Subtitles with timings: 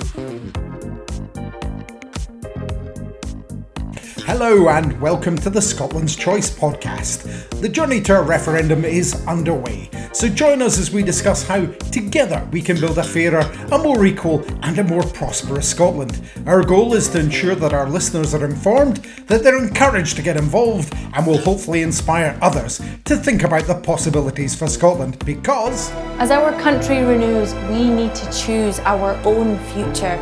[0.00, 2.03] Thank you.
[4.36, 7.22] Hello and welcome to the Scotland's Choice podcast.
[7.60, 12.44] The journey to a referendum is underway, so join us as we discuss how together
[12.50, 16.20] we can build a fairer, a more equal, and a more prosperous Scotland.
[16.46, 18.96] Our goal is to ensure that our listeners are informed,
[19.28, 23.76] that they're encouraged to get involved, and will hopefully inspire others to think about the
[23.76, 25.92] possibilities for Scotland because.
[26.18, 30.18] As our country renews, we need to choose our own future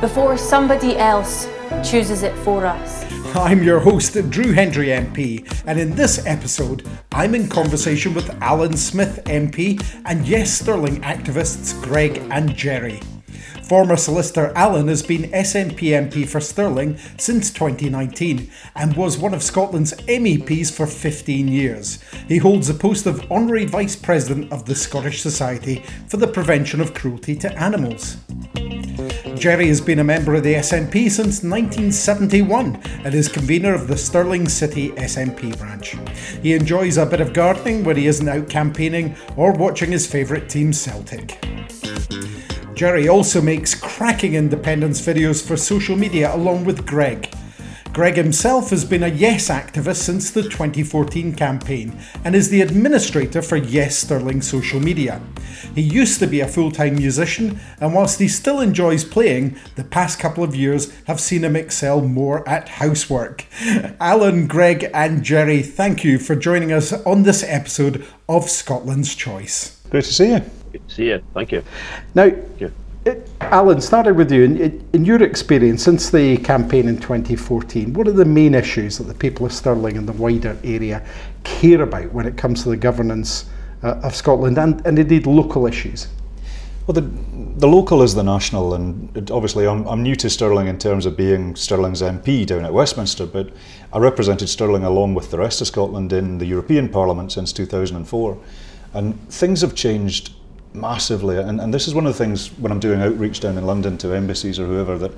[0.00, 1.46] before somebody else
[1.84, 3.04] chooses it for us.
[3.34, 8.76] I'm your host, Drew Hendry MP, and in this episode, I'm in conversation with Alyn
[8.76, 13.00] Smith MP and Yes Stirling activists Greg and Jerry.
[13.64, 19.42] Former solicitor Alyn has been SNP MP for Stirling since 2019 and was one of
[19.42, 22.02] Scotland's MEPs for 15 years.
[22.28, 26.80] He holds the post of Honorary Vice President of the Scottish Society for the Prevention
[26.80, 28.18] of Cruelty to Animals.
[29.42, 33.96] Jerry has been a member of the SNP since 1971 and is convener of the
[33.96, 35.96] Stirling City SNP branch.
[36.40, 40.48] He enjoys a bit of gardening when he isn't out campaigning or watching his favourite
[40.48, 41.44] team Celtic.
[42.76, 47.28] Jerry also makes cracking independence videos for social media along with Greg.
[47.92, 53.42] Greg himself has been a Yes activist since the 2014 campaign and is the administrator
[53.42, 55.20] for Yes Stirling social media.
[55.74, 59.84] He used to be a full time musician, and whilst he still enjoys playing, the
[59.84, 63.44] past couple of years have seen him excel more at housework.
[64.00, 69.82] Alyn, Greg, and Jerry, thank you for joining us on this episode of Scotland's Choice.
[69.90, 70.40] Great to see you.
[70.72, 71.22] Good to see you.
[71.34, 71.62] Thank you.
[72.14, 72.72] Now, Thank you.
[73.04, 74.44] It, Alyn, started with you.
[74.44, 79.04] In, in your experience since the campaign in 2014, what are the main issues that
[79.04, 81.04] the people of Stirling and the wider area
[81.42, 83.46] care about when it comes to the governance
[83.82, 86.06] uh, of Scotland and, and indeed local issues?
[86.86, 87.08] Well, the,
[87.58, 91.04] the local is the national, and it, obviously I'm, I'm new to Stirling in terms
[91.04, 93.50] of being Stirling's MP down at Westminster, but
[93.92, 98.38] I represented Stirling along with the rest of Scotland in the European Parliament since 2004.
[98.94, 100.34] And things have changed
[100.74, 101.38] massively.
[101.38, 103.98] And, and this is one of the things when I'm doing outreach down in London
[103.98, 105.12] to embassies or whoever that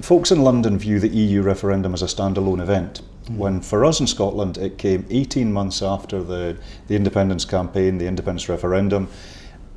[0.00, 3.02] folks in London view the EU referendum as a standalone event.
[3.26, 3.36] Mm.
[3.36, 6.56] When for us in Scotland, it came 18 months after the,
[6.88, 9.08] the independence campaign, the independence referendum.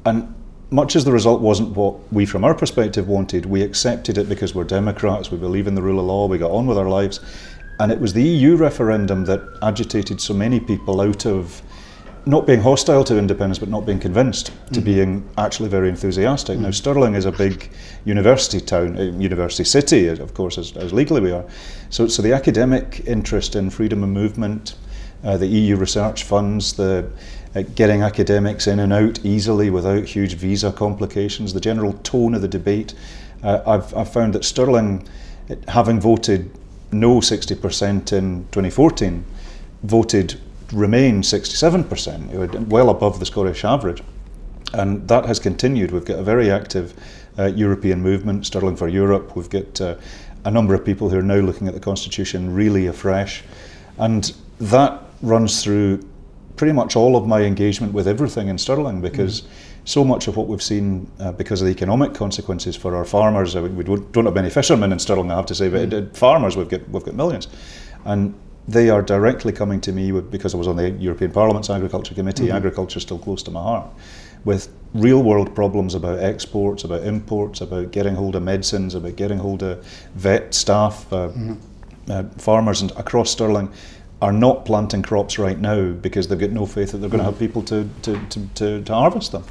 [0.06, 0.34] And
[0.72, 4.56] much as the result wasn't what we, from our perspective, wanted, we accepted it because
[4.56, 7.20] we're Democrats, we believe in the rule of law, we got on with our lives.
[7.80, 11.62] And it was the EU referendum that agitated so many people out of
[12.26, 14.86] not being hostile to independence, but not being convinced, to mm.
[14.86, 16.58] being actually very enthusiastic.
[16.58, 16.62] Mm.
[16.62, 17.70] Now, Stirling is a big
[18.04, 21.46] university town, a university city, of course, as, as, legally we are.
[21.90, 24.76] So, so the academic interest in freedom of movement,
[25.24, 27.08] uh, the EU research funds, the
[27.56, 32.42] uh, getting academics in and out easily without huge visa complications, the general tone of
[32.42, 32.96] the debate.
[33.44, 35.08] Uh, I've, I've found that Stirling,
[35.68, 36.50] having voted
[36.92, 39.24] no 60% in 2014,
[39.84, 40.40] voted
[40.72, 44.02] remain 67%, well above the Scottish average.
[44.74, 45.92] And that has continued.
[45.92, 46.94] We've got a very active
[47.38, 49.36] uh, European movement, Stirling for Europe.
[49.36, 49.96] We've got uh,
[50.44, 53.44] a number of people who are now looking at the Constitution really afresh.
[53.98, 56.08] And that runs through
[56.56, 59.48] pretty much all of my engagement with everything in Stirling because mm.
[59.86, 63.56] so much of what we've seen uh, because of the economic consequences for our farmers,
[63.56, 66.16] uh, we don't have many fishermen in Stirling, I have to say, but mm.
[66.16, 67.48] farmers, we've got, we've got millions.
[68.06, 68.36] And
[68.68, 72.16] they are directly coming to me with, because I was on the European Parliament's Agriculture
[72.16, 72.48] Committee.
[72.48, 72.58] Mm-hmm.
[72.58, 73.88] Agriculture is still close to my heart,
[74.44, 79.38] with real world problems about exports, about imports, about getting hold of medicines, about getting
[79.38, 81.12] hold of vet staff.
[81.14, 82.12] Uh, mm-hmm.
[82.12, 83.72] uh, farmers and across Stirling
[84.22, 87.26] are not planting crops right now because they've got no faith that they're going to
[87.26, 89.44] have people to, to, to, to, to harvest them.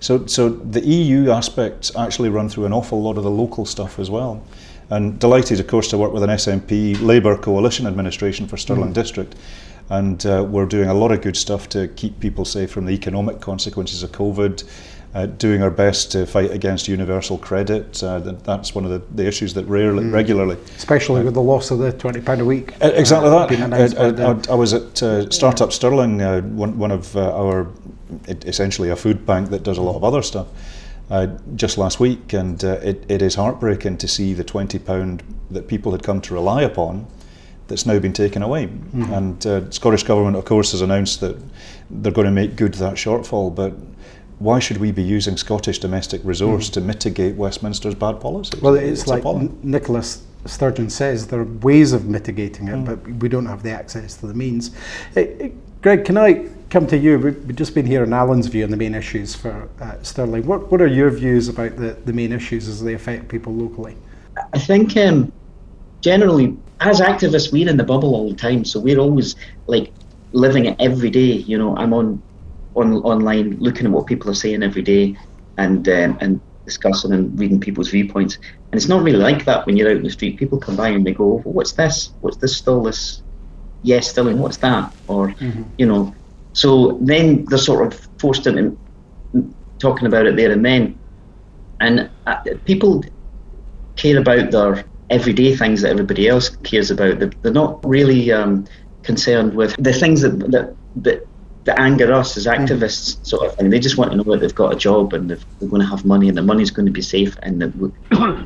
[0.00, 3.98] So, so the EU aspects actually run through an awful lot of the local stuff
[3.98, 4.42] as well.
[4.90, 8.94] And delighted, of course, to work with an SNP Labour coalition administration for Stirling mm.
[8.94, 9.34] District.
[9.90, 12.92] And uh, we're doing a lot of good stuff to keep people safe from the
[12.92, 14.64] economic consequences of COVID.
[15.14, 18.02] Uh, doing our best to fight against universal credit.
[18.02, 20.12] Uh, that's one of the, the issues that rarely, mm.
[20.12, 20.54] regularly.
[20.76, 22.74] Especially uh, with the loss of the £20 a week.
[22.82, 24.48] exactly that.
[24.48, 27.68] I, I, was at uh, Startup Stirling, uh, one, one of our,
[28.28, 30.46] essentially a food bank that does a lot of other stuff
[31.10, 35.20] uh, just last week, and uh, it, it is heartbreaking to see the £20
[35.50, 37.06] that people had come to rely upon
[37.68, 38.66] that's now been taken away.
[38.66, 39.12] Mm-hmm.
[39.12, 41.36] And uh, Scottish Government, of course, has announced that
[41.90, 43.74] they're going to make good that shortfall, but
[44.38, 46.74] why should we be using Scottish domestic resource mm.
[46.74, 48.60] to mitigate Westminster's bad policies?
[48.62, 52.84] Well, it's, it's like N- Nicholas Sturgeon says, there are ways of mitigating it, mm.
[52.84, 54.70] but we don't have the access to the means.
[55.82, 57.18] Greg, can I come to you.
[57.18, 60.46] We've just been hearing Alyn's view on the main issues for uh, Stirling.
[60.46, 63.96] What, what are your views about the, the main issues as they affect people locally?
[64.52, 65.32] I think um,
[66.00, 69.36] generally, as activists, we're in the bubble all the time, so we're always
[69.66, 69.92] like
[70.32, 71.32] living it every day.
[71.32, 72.22] You know, I'm on,
[72.74, 75.16] on online looking at what people are saying every day,
[75.56, 78.36] and um, and discussing and reading people's viewpoints.
[78.36, 80.36] And it's not really like that when you're out in the street.
[80.36, 82.10] People come by and they go, well, "What's this?
[82.20, 83.22] What's this still this?
[83.82, 84.38] Yes, Stirling.
[84.38, 85.62] What's that?" Or mm-hmm.
[85.78, 86.14] you know,
[86.58, 88.76] so then they're sort of forced into
[89.78, 90.98] talking about it there and then.
[91.78, 93.04] And uh, people
[93.94, 97.20] care about their everyday things that everybody else cares about.
[97.20, 98.66] They're, they're not really um,
[99.04, 101.28] concerned with the things that, that, that
[101.64, 103.26] that anger us as activists, mm.
[103.26, 103.68] sort of thing.
[103.70, 106.04] They just want to know that they've got a job and they're going to have
[106.04, 107.92] money and the money's going to be safe and that we'll,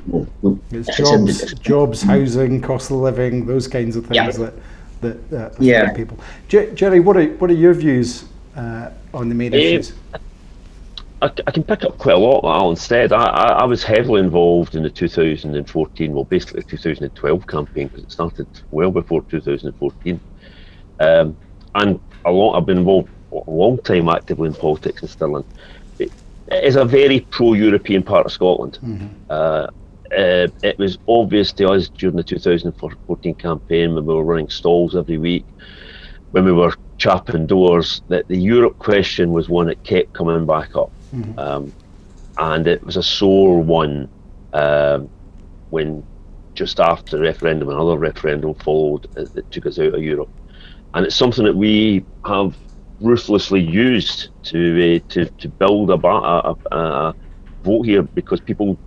[0.07, 4.47] we'll, we'll, it's jobs, it's, jobs, housing, cost of living, those kinds of things yeah.
[4.47, 4.55] that
[5.03, 5.93] that uh, yeah.
[5.93, 6.19] people.
[6.49, 8.25] Jerry, what are what are your views
[8.57, 9.93] uh, on the main um, issues?
[11.21, 13.13] I, I, can pick up quite a lot what Alyn said.
[13.13, 18.11] I, I, I, was heavily involved in the 2014, well, basically 2012 campaign because it
[18.11, 20.21] started well before 2014.
[20.99, 21.37] Um,
[21.77, 25.45] and a lot, I've been involved a long time actively in politics in Stirling.
[26.01, 26.11] It,
[26.49, 28.81] it is a very pro-European part of Scotland.
[28.83, 29.07] Mm-hmm.
[29.31, 29.69] Uh,
[30.13, 34.95] uh, it was obvious to us during the 2014 campaign when we were running stalls
[34.95, 35.45] every week,
[36.33, 40.77] when we were chapping doors, that the Europe question was one that kept coming back
[40.77, 40.91] up.
[41.15, 41.39] Mm-hmm.
[41.39, 41.73] Um,
[42.39, 44.09] and it was a sore one
[44.53, 45.09] um,
[45.71, 46.05] when
[46.55, 50.29] just after the referendum, another referendum followed that took us out of Europe.
[50.95, 52.55] And it's something that we have
[53.01, 57.15] ruthlessly used to uh, to, to build a, a, a, a
[57.65, 58.79] vote here because people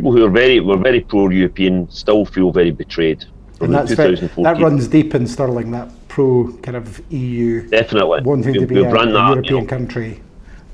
[0.00, 3.22] people who are very were very pro-European still feel very betrayed.
[3.60, 8.54] And that's very, that runs deep in Stirling, That pro kind of EU definitely wanting
[8.54, 9.66] we, to be a, a European you know.
[9.66, 10.22] country.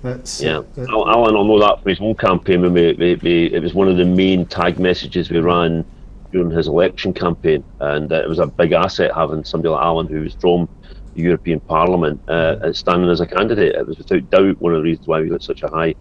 [0.03, 0.59] That's yeah.
[0.79, 2.63] Uh, Alyn will know that from his own campaign.
[2.63, 5.85] When we, we, we, it was one of the main tag messages we ran
[6.31, 10.09] during his election campaign, and uh, it was a big asset having somebody like Alyn,
[10.09, 10.69] who was from
[11.15, 13.75] the European Parliament, uh, standing as a candidate.
[13.75, 15.97] It was without doubt one of the reasons why we got such a high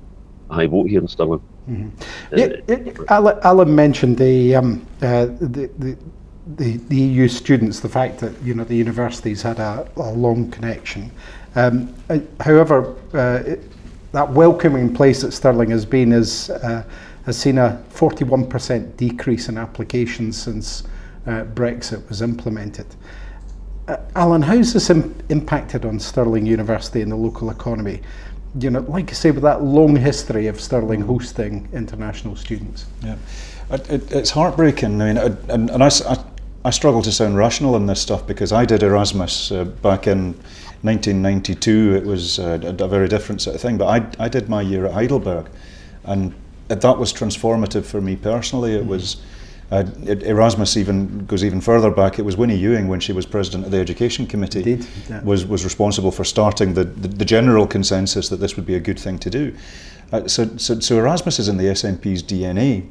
[0.55, 1.41] high vote here in Stirling.
[1.69, 2.37] Mm-hmm.
[2.37, 2.47] Yeah,
[3.07, 5.97] Alyn, Alyn, mentioned the, um, uh, the, the,
[6.57, 10.51] the, the EU students, the fact that you know the universities had a, a long
[10.51, 11.11] connection.
[11.55, 13.63] Um, uh, however, uh, it,
[14.11, 16.83] that welcoming place that Stirling has been is, uh,
[17.25, 20.83] has seen a 41% decrease in applications since
[21.27, 22.85] uh, Brexit was implemented.
[23.87, 28.01] Uh, Alyn, how's this Im- impacted on Stirling University and the local economy?
[28.59, 32.85] You know, like I say, with that long history of Stirling hosting international students.
[33.03, 33.17] Yeah,
[33.71, 35.01] it, it, it's heartbreaking.
[35.01, 35.17] I mean,
[35.49, 36.23] and, and I, I,
[36.63, 40.33] I, struggle to sound rational in this stuff because I did Erasmus uh, back in
[40.83, 41.95] 1992.
[41.95, 44.61] It was uh, a, a, very different sort of thing, but I, I did my
[44.61, 45.49] year at Heidelberg,
[46.05, 46.33] and
[46.67, 48.75] that was transformative for me personally.
[48.75, 48.89] It mm-hmm.
[48.89, 49.17] was
[49.71, 52.19] uh, Erasmus even goes even further back.
[52.19, 55.23] It was Winnie Ewing when she was president of the Education Committee Indeed, yeah.
[55.23, 58.79] was was responsible for starting the, the, the general consensus that this would be a
[58.79, 59.55] good thing to do.
[60.11, 62.87] Uh, so, so so Erasmus is in the SNP's DNA,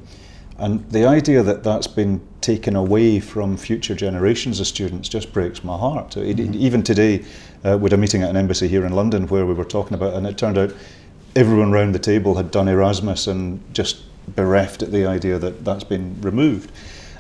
[0.59, 5.63] and the idea that that's been taken away from future generations of students just breaks
[5.63, 6.11] my heart.
[6.11, 6.55] Mm-hmm.
[6.55, 7.25] even today,
[7.65, 9.95] uh, we had a meeting at an embassy here in London where we were talking
[9.95, 10.75] about, and it turned out
[11.37, 15.85] everyone around the table had done Erasmus and just bereft at the idea that that's
[15.85, 16.71] been removed.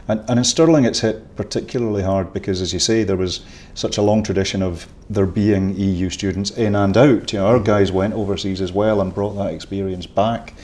[0.06, 3.40] And, and in Stirling, it's hit particularly hard because, as you say, there was
[3.74, 7.32] such a long tradition of there being EU students in and out.
[7.32, 10.54] You know, our guys went overseas as well and brought that experience back.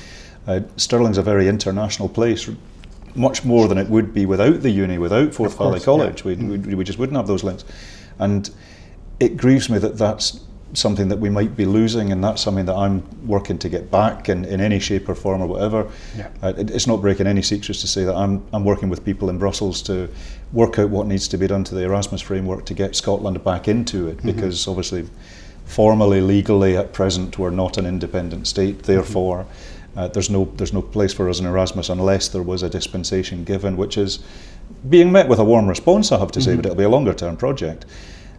[0.46, 2.50] Uh, Stirling's a very international place,
[3.14, 6.24] much more than it would be without the uni, without Forth Valley College.
[6.24, 6.34] Yeah.
[6.34, 7.64] We, we, we just wouldn't have those links.
[8.18, 8.50] And
[9.20, 10.40] it grieves me that that's
[10.72, 14.28] something that we might be losing, and that's something that I'm working to get back
[14.28, 15.90] in, in any shape or form or whatever.
[16.16, 16.30] Yeah.
[16.42, 19.30] Uh, it, it's not breaking any secrets to say that I'm, I'm working with people
[19.30, 20.08] in Brussels to
[20.52, 23.68] work out what needs to be done to the Erasmus framework to get Scotland back
[23.68, 24.28] into it, mm-hmm.
[24.28, 25.08] because obviously,
[25.64, 28.76] formally, legally, at present, we're not an independent state.
[28.76, 28.92] Mm-hmm.
[28.92, 29.98] Therefore, mm-hmm.
[29.98, 33.44] uh, there's no there's no place for us in Erasmus unless there was a dispensation
[33.44, 34.20] given, which is
[34.88, 36.50] being met with a warm response, I have to mm-hmm.
[36.50, 37.86] say, but it'll be a longer term project.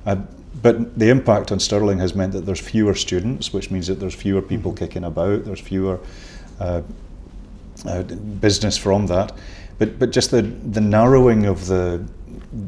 [0.06, 0.18] Uh,
[0.62, 4.14] but the impact on Stirling has meant that there's fewer students, which means that there's
[4.14, 4.86] fewer people mm-hmm.
[4.86, 6.00] kicking about, there's fewer
[6.60, 6.82] uh,
[7.86, 9.34] uh, business from that.
[9.80, 12.06] But but just the the narrowing of the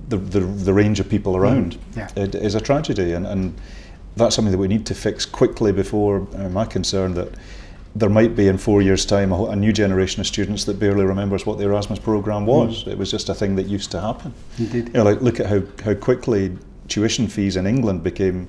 [0.08, 2.10] the, the, the range of people around mm, yeah.
[2.16, 3.54] it is a tragedy, and, and
[4.16, 7.30] that's something that we need to fix quickly before uh, concerned that
[7.96, 11.06] there might be in four years' time a, a, new generation of students that barely
[11.06, 12.84] remembers what the Erasmus program was.
[12.84, 12.94] Mm.
[12.94, 14.34] It was just a thing that used to happen.
[14.58, 14.88] Indeed.
[14.88, 16.58] You know, like look at how, how quickly
[16.94, 18.48] tuition fees in England became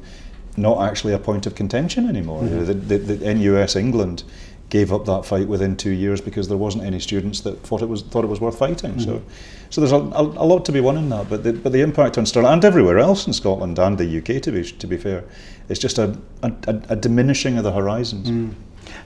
[0.57, 2.43] not actually a point of contention anymore.
[2.43, 2.65] Mm-hmm.
[2.67, 4.23] The, the, the, NUS England
[4.69, 7.89] gave up that fight within two years because there wasn't any students that thought it
[7.89, 8.93] was thought it was worth fighting.
[8.93, 9.01] Mm-hmm.
[9.01, 9.23] So,
[9.71, 11.31] so there's a, a, a, lot to be won in that.
[11.31, 14.43] But the, but the impact on Stirling and everywhere else in Scotland and the UK,
[14.43, 15.25] to be to be fair,
[15.71, 16.53] it's just a, a,
[16.91, 18.31] a diminishing of the horizons.
[18.31, 18.55] Mm.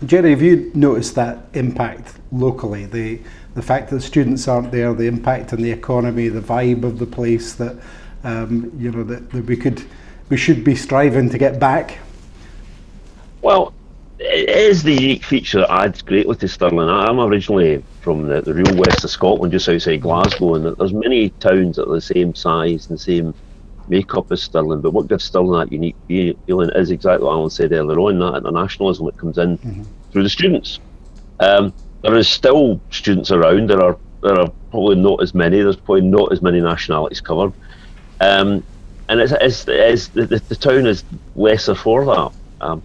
[0.04, 2.86] Jerry, have you noticed that impact locally?
[2.86, 3.20] The
[3.54, 7.06] the fact that students aren't there, the impact on the economy, the vibe of the
[7.06, 7.76] place that
[8.28, 9.82] um, you know that, that we could
[10.28, 11.98] we should be striving to get back?
[13.40, 13.72] Well,
[14.18, 16.88] it is the unique feature that adds greatly to Stirling.
[16.88, 21.30] I'm originally from the, the real west of Scotland, just outside Glasgow, and there's many
[21.30, 23.34] towns that are the same size and the same
[23.88, 24.80] makeup as Stirling.
[24.80, 25.96] But what gives Stirling that unique
[26.46, 29.82] feeling is exactly what Alyn said earlier on, that internationalism that comes in mm-hmm.
[30.10, 30.80] through the students.
[31.40, 33.70] Um, there is still students around.
[33.70, 35.62] There are there are probably not as many.
[35.62, 37.52] There's probably not as many nationalities covered.
[38.20, 38.64] Um,
[39.08, 42.32] and it's, it's, it's the, the, the, town is lesser for that.
[42.60, 42.82] Um,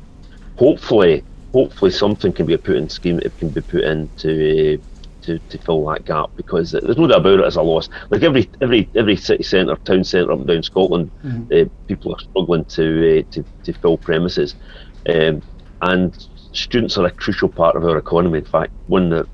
[0.57, 3.19] hopefully, hopefully something can be put in scheme.
[3.19, 4.79] It can be put in to,
[5.23, 7.89] to, to fill that gap because there's no doubt about it as a loss.
[8.09, 11.53] Like every every every city centre, town centre up and down Scotland, mm-hmm.
[11.53, 14.55] uh, people are struggling to, uh, to to fill premises,
[15.09, 15.41] um,
[15.81, 18.39] and students are a crucial part of our economy.
[18.39, 19.27] In fact, one that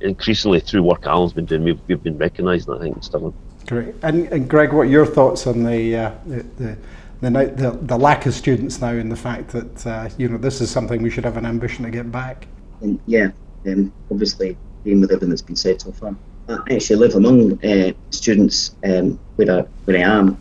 [0.00, 2.74] increasingly through work Alyn's been doing, we've, we've been recognising.
[2.74, 3.34] I think in Stirling.
[3.66, 3.94] Great.
[4.02, 6.78] And, and Greg, what are your thoughts on the, uh, the, the
[7.20, 10.70] the, the, lack of students now and the fact that uh, you know this is
[10.70, 12.46] something we should have an ambition to get back.
[12.82, 13.30] And yeah,
[13.66, 16.14] um, obviously being with everything that's been said so far.
[16.48, 20.40] I actually live among uh, students um, where, I, where I am,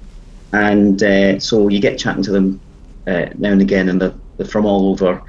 [0.53, 2.59] and uh, so you get chatting to them
[3.07, 5.23] uh, now and again, and they're, they're, from all over,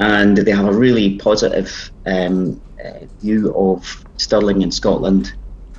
[0.00, 5.32] and they have a really positive um, uh, view of Stirling and Scotland,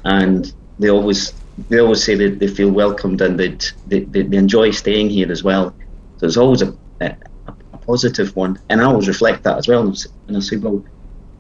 [0.06, 1.34] and they always
[1.70, 5.32] they always say that they feel welcomed and that they, they, they, enjoy staying here
[5.32, 5.74] as well.
[6.18, 7.16] So it's always a, a,
[7.48, 9.82] a, positive one, and I always reflect that as well.
[10.28, 10.84] And I say, well,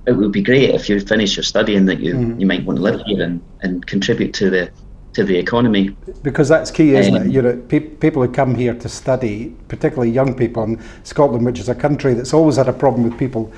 [0.07, 2.39] it would be great if you finish your study and that you, mm.
[2.39, 4.71] you might want to live here and, and contribute to the
[5.13, 5.89] to the economy.
[6.23, 7.33] Because that's key, isn't um, it?
[7.33, 11.59] You know, pe- people who come here to study, particularly young people in Scotland, which
[11.59, 13.51] is a country that's always had a problem with people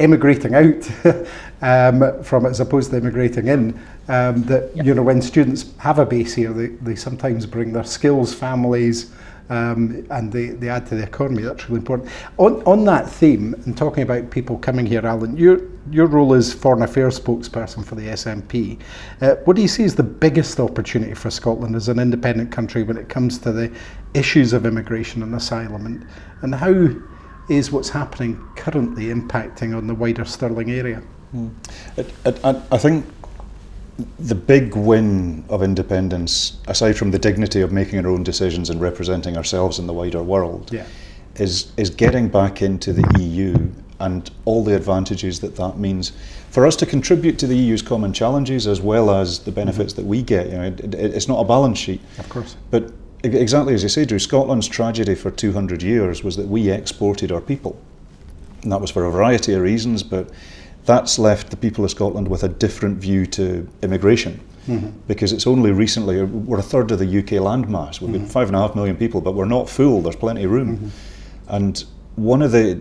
[0.00, 0.90] immigrating out
[1.62, 3.78] um, from it as opposed to immigrating in.
[4.08, 4.86] Um, that yep.
[4.86, 9.12] you know, when students have a base here, they, they sometimes bring their skills, families,
[9.50, 11.42] um, and they, they add to the economy.
[11.42, 12.08] That's really important.
[12.38, 16.52] On, on that theme, and talking about people coming here, Alyn, your, your role as
[16.52, 18.78] foreign affairs spokesperson for the SNP.
[19.20, 22.84] Uh, what do you see as the biggest opportunity for Scotland as an independent country
[22.84, 23.72] when it comes to the
[24.14, 26.06] issues of immigration and asylum, and,
[26.42, 26.88] and how
[27.48, 31.02] is what's happening currently impacting on the wider Stirling area?
[31.34, 31.50] Mm.
[31.96, 33.06] It, it, I, I think
[34.18, 38.80] the big win of independence, aside from the dignity of making our own decisions and
[38.80, 40.86] representing ourselves in the wider world, yeah.
[41.36, 43.70] is is getting back into the EU
[44.00, 46.12] and all the advantages that that means
[46.50, 50.02] for us to contribute to the EU's common challenges as well as the benefits mm-hmm.
[50.02, 50.46] that we get.
[50.46, 53.88] You know, it, it, it's not a balance sheet, of course, but exactly as you
[53.88, 57.80] say, Drew, Scotland's tragedy for 200 years was that we exported our people.
[58.62, 60.30] And that was for a variety of reasons, but
[60.84, 64.40] that's left the people of Scotland with a different view to immigration.
[64.66, 64.90] Mm-hmm.
[65.08, 68.00] Because it's only recently, we're a third of the UK landmass.
[68.00, 68.24] We've mm-hmm.
[68.24, 70.76] got five and a half million people, but we're not full, there's plenty of room.
[70.76, 70.88] Mm-hmm.
[71.48, 71.84] And
[72.16, 72.80] one of the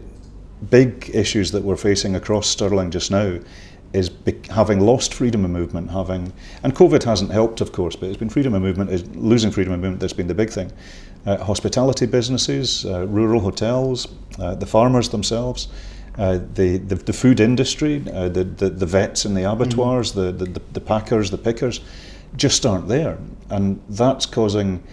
[0.70, 3.40] big issues that we're facing across Stirling just now
[3.94, 6.32] is be- having lost freedom of movement, having
[6.64, 9.74] and COVID hasn't helped, of course, but it's been freedom of movement is losing freedom
[9.74, 10.72] of movement that's been the big thing.
[11.26, 14.08] Uh, hospitality businesses, uh, rural hotels,
[14.40, 15.68] uh, the farmers themselves,
[16.18, 20.38] uh, the, the, the food industry, uh, the, the the vets in the abattoirs, mm-hmm.
[20.38, 21.82] the, the the packers, the pickers,
[22.36, 23.18] just aren't there,
[23.50, 24.84] and that's causing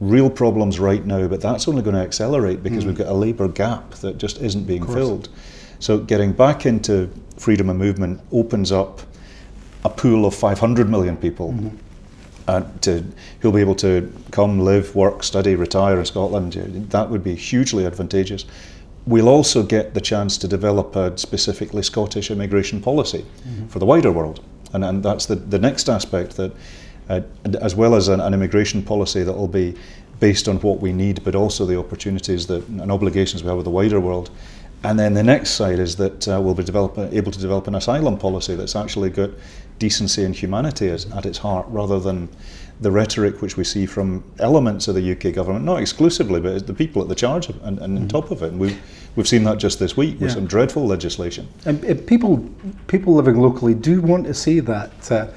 [0.00, 1.26] real problems right now.
[1.26, 2.88] But that's only going to accelerate because mm-hmm.
[2.88, 5.28] we've got a labour gap that just isn't being filled.
[5.78, 7.10] So getting back into
[7.42, 9.02] freedom of movement opens up
[9.84, 11.76] a pool of 500 million people mm-hmm.
[12.46, 13.04] uh, to,
[13.40, 16.52] who'll be able to come, live, work, study, retire in Scotland.
[16.90, 18.44] That would be hugely advantageous.
[19.06, 23.66] We'll also get the chance to develop a specifically Scottish immigration policy mm-hmm.
[23.66, 24.44] for the wider world.
[24.72, 26.52] And, and that's the, the next aspect that,
[27.08, 27.22] uh,
[27.60, 29.74] as well as an, an immigration policy that will be
[30.20, 33.64] based on what we need, but also the opportunities that, and obligations we have with
[33.64, 34.30] the wider world
[34.84, 37.74] and then the next side is that uh, we'll be develop, able to develop an
[37.74, 39.30] asylum policy that's actually got
[39.78, 42.28] decency and humanity as, at its heart, rather than
[42.80, 46.74] the rhetoric which we see from elements of the UK government, not exclusively, but the
[46.74, 48.02] people at the charge of, and, and mm.
[48.02, 48.50] on top of it.
[48.50, 48.80] And we've,
[49.14, 50.34] we've seen that just this week with yeah.
[50.34, 51.48] some dreadful legislation.
[51.64, 52.48] And, and, people,
[52.88, 55.12] people living locally do want to see that.
[55.12, 55.28] Uh,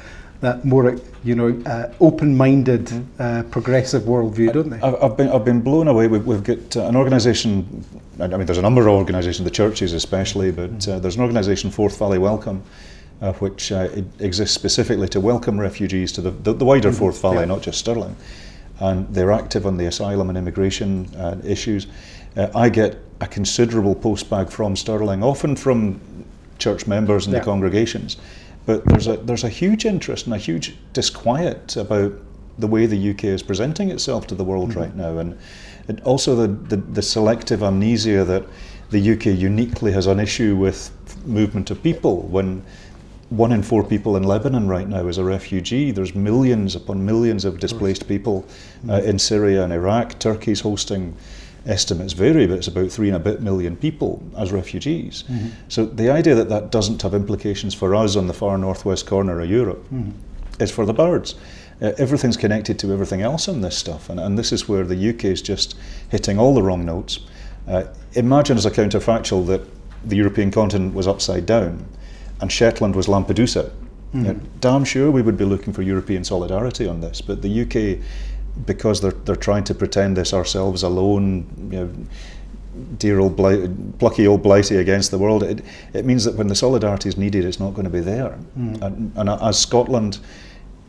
[0.42, 4.80] that more, you know, uh, open-minded, uh, progressive worldview, don't they?
[4.82, 6.08] I've, I've been I've been blown away.
[6.08, 7.84] We've, we've got uh, an organisation.
[8.20, 11.72] I mean, there's a number of organisations, the churches especially, but uh, there's an organisation,
[11.72, 12.64] Forth Valley Welcome,
[13.22, 17.22] uh, which uh, it exists specifically to welcome refugees to the, the, the wider Forth
[17.22, 17.46] Valley, Yeah.
[17.46, 18.16] not just Stirling.
[18.80, 21.88] And they're active on the asylum and immigration uh, issues.
[22.36, 26.00] Uh, I get a considerable postbag from Stirling, often from
[26.58, 27.40] church members and Yeah.
[27.40, 28.18] the congregations.
[28.66, 32.14] But there's a there's a huge interest and a huge disquiet about
[32.58, 34.80] the way the UK is presenting itself to the world Mm-hmm.
[34.80, 35.38] right now, and,
[35.88, 38.46] and also the, the, the selective amnesia that
[38.92, 40.92] the UK uniquely has an issue with
[41.26, 42.64] movement of people when
[43.30, 45.92] one in four people in Lebanon right now is a refugee.
[45.92, 48.46] There's millions upon millions of displaced people
[48.88, 50.20] uh, in Syria and Iraq.
[50.20, 51.16] Turkey's hosting
[51.66, 55.24] estimates vary, but it's about three and a bit million people as refugees.
[55.68, 59.40] So the idea that that doesn't have implications for us on the far northwest corner
[59.40, 59.86] of Europe
[60.60, 61.36] is for the birds.
[61.82, 65.10] Uh, everything's connected to everything else in this stuff, and, and this is where the
[65.10, 65.76] UK is just
[66.10, 67.20] hitting all the wrong notes.
[67.68, 69.62] Uh, imagine as a counterfactual that
[70.06, 71.86] the European continent was upside down
[72.42, 73.72] and Shetland was Lampedusa.
[74.14, 77.62] You know, damn sure we would be looking for European solidarity on this, but the
[77.64, 78.02] UK,
[78.66, 81.94] because they're, they're trying to pretend this ourselves alone, you know,
[82.98, 86.56] dear old blight, plucky old blighty against the world, it, it means that when the
[86.56, 88.32] solidarity is needed, it's not going to be there.
[88.32, 88.76] Hmm.
[88.82, 90.20] And, and as Scotland,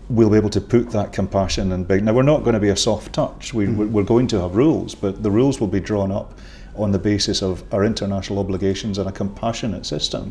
[0.09, 2.05] we'll be able to put that compassion and big.
[2.05, 3.55] Now, we're not going to be a soft touch.
[3.55, 3.77] We, hmm.
[3.77, 6.39] we're- We're going to have rules, but the rules will be drawn up
[6.77, 10.31] on the basis of our international obligations and a compassionate system.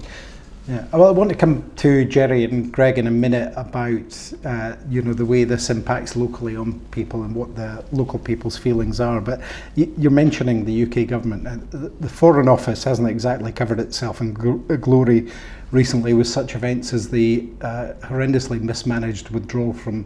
[0.68, 0.84] Yeah.
[0.92, 5.04] Well, I want to come to Jerry and Greg in a minute about uh, you
[5.04, 9.22] know the way this impacts locally on people and what the local people's feelings are.
[9.22, 9.42] But
[9.78, 11.46] y- you're mentioning the UK government.
[11.46, 15.30] Uh, the- Foreign Office hasn't exactly covered itself in gl- uh, glory
[15.70, 20.06] recently with such events as the uh, horrendously mismanaged withdrawal from.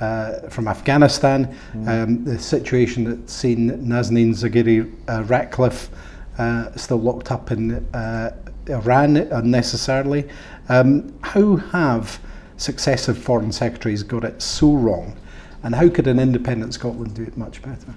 [0.00, 1.54] Uh, from Afghanistan,
[1.86, 5.90] um, the situation that's seen Nazanin Zaghari uh, Ratcliffe
[6.38, 8.34] uh, still locked up in uh,
[8.72, 10.28] Iran unnecessarily.
[10.68, 12.20] Um, how have
[12.56, 15.16] successive foreign secretaries got it so wrong?
[15.62, 17.94] And how could an independent Scotland do it much better?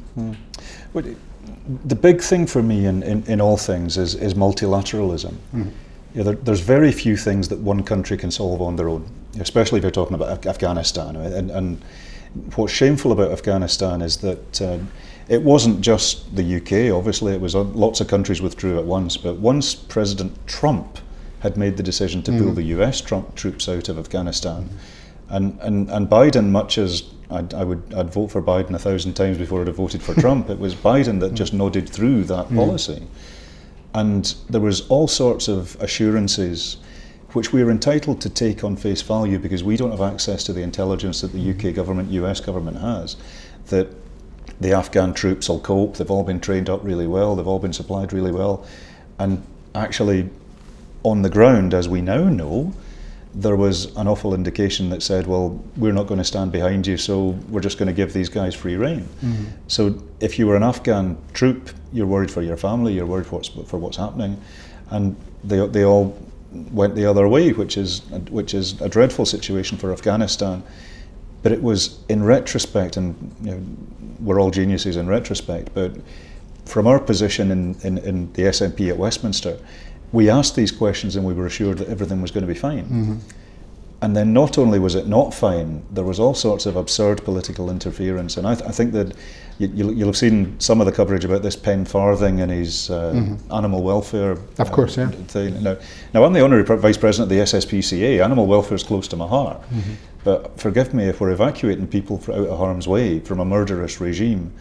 [0.93, 1.05] But
[1.85, 5.35] the big thing for me in, in, in all things is, is multilateralism.
[5.53, 5.71] You
[6.15, 9.05] know, there, there's very few things that one country can solve on their own,
[9.39, 11.15] especially if you're talking about Af- Afghanistan.
[11.15, 11.81] And, and
[12.55, 14.79] what's shameful about Afghanistan is that uh,
[15.27, 19.17] it wasn't just the UK, obviously, it was uh, lots of countries withdrew at once.
[19.17, 20.99] But once President Trump
[21.39, 22.55] had made the decision to pull mm.
[22.55, 24.69] the US Trump troops out of Afghanistan,
[25.29, 29.13] and, and, and Biden, much as I'd, I would I'd vote for Biden a thousand
[29.13, 31.35] times before I'd have voted for Trump, it was Biden that mm.
[31.35, 32.55] just nodded through that mm.
[32.55, 33.07] policy.
[33.93, 36.77] And there was all sorts of assurances
[37.33, 40.53] which we are entitled to take on face value because we don't have access to
[40.53, 43.15] the intelligence that the UK government, US government has,
[43.67, 43.87] that
[44.63, 47.73] the Afghan troops will cope, they've all been trained up really well, they've all been
[47.73, 48.65] supplied really well.
[49.19, 49.43] And
[49.75, 50.29] actually,
[51.03, 52.73] on the ground, as we now know,
[53.35, 56.97] there was an awful indication that said, well, we're not going to stand behind you,
[56.97, 59.01] so we're just going to give these guys free reign.
[59.01, 59.45] Mm-hmm.
[59.67, 63.37] So if you were an Afghan troop, you're worried for your family, you're worried for
[63.37, 64.39] what's, for what's happening.
[64.91, 66.15] And they, they all
[66.71, 70.63] went the other way, which is, which is a dreadful situation for Afghanistan.
[71.43, 73.61] But it was in retrospect, and you know,
[74.19, 75.91] we're all geniuses in retrospect, but
[76.65, 79.59] from our position in, in, in the SNP at Westminster,
[80.11, 82.85] we asked these questions and we were assured that everything was going to be fine.
[82.85, 83.17] Mm-hmm.
[84.01, 87.69] And then not only was it not fine, there was all sorts of absurd political
[87.69, 88.35] interference.
[88.35, 89.15] And I, th- I think that
[89.59, 92.89] you, you'll, you'll have seen some of the coverage about this Pen Farthing and his
[92.89, 93.53] uh, mm-hmm.
[93.53, 94.31] animal welfare.
[94.31, 95.09] Of uh, course, yeah.
[95.09, 95.63] Thing.
[95.63, 95.77] Now,
[96.13, 98.21] now, I'm the honorary vice president of the SSPCA.
[98.21, 99.61] Animal welfare is close to my heart.
[99.61, 99.93] Mm-hmm.
[100.23, 104.53] But forgive me if we're evacuating people out of harm's way from a murderous regime.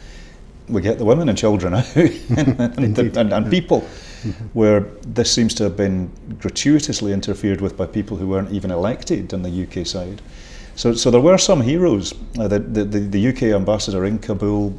[0.69, 3.81] We get the women and children out and, and, and, and people
[4.53, 9.35] where this seems to have been gratuitously interfered with by people who weren't even elected
[9.35, 10.23] on the UK side.
[10.75, 12.15] So, so there were some heroes.
[12.39, 14.75] Uh, the, the, the, UK ambassador in Kabul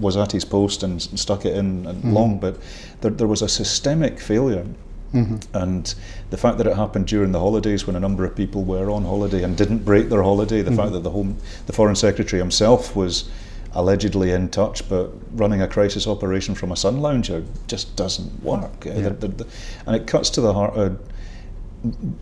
[0.00, 2.56] was at his post and stuck it in and long, but
[3.02, 4.66] there, there was a systemic failure.
[5.14, 5.56] Mm-hmm.
[5.56, 5.94] And
[6.30, 9.04] the fact that it happened during the holidays when a number of people were on
[9.04, 10.94] holiday and didn't break their holiday, the fact mm-hmm.
[10.94, 13.28] that the home, the foreign secretary himself was
[13.72, 18.86] allegedly in touch, but running a crisis operation from a sun lounger just doesn't work.
[18.86, 19.46] Uh, the- the-
[19.86, 20.98] and it cuts to the heart of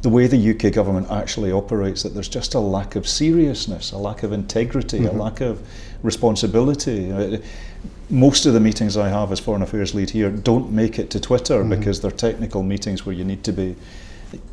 [0.01, 2.03] the way the UK government actually operates.
[2.03, 5.21] That there's just a lack of seriousness, a lack of integrity, a mm-hmm.
[5.21, 5.61] lack of
[6.03, 7.41] responsibility.
[8.11, 11.21] Most of the meetings I have as foreign affairs lead here don't make it to
[11.21, 13.77] Twitter because they're technical meetings where you need to be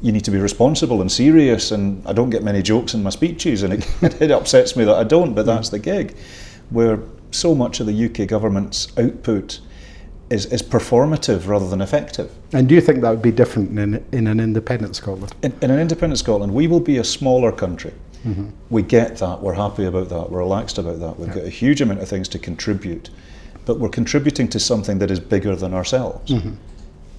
[0.01, 1.71] you need to be responsible and serious.
[1.71, 3.87] And I don't get many jokes in my speeches, and it,
[4.21, 5.33] it upsets me that I don't.
[5.33, 6.15] But that's the gig,
[6.69, 6.99] where
[7.31, 9.59] so much of the UK government's output
[10.29, 12.31] is, is performative rather than effective.
[12.53, 15.33] And do you think that would be different in, in an independent Scotland?
[15.41, 17.93] In, in an independent Scotland, we will be a smaller country.
[18.25, 18.49] Mm-hmm.
[18.69, 21.17] We get that, we're happy about that, we're relaxed about that.
[21.17, 21.35] We've yeah.
[21.35, 23.09] got a huge amount of things to contribute,
[23.69, 26.31] but we're contributing to something that is bigger than ourselves.
[26.31, 26.55] Mm-hmm.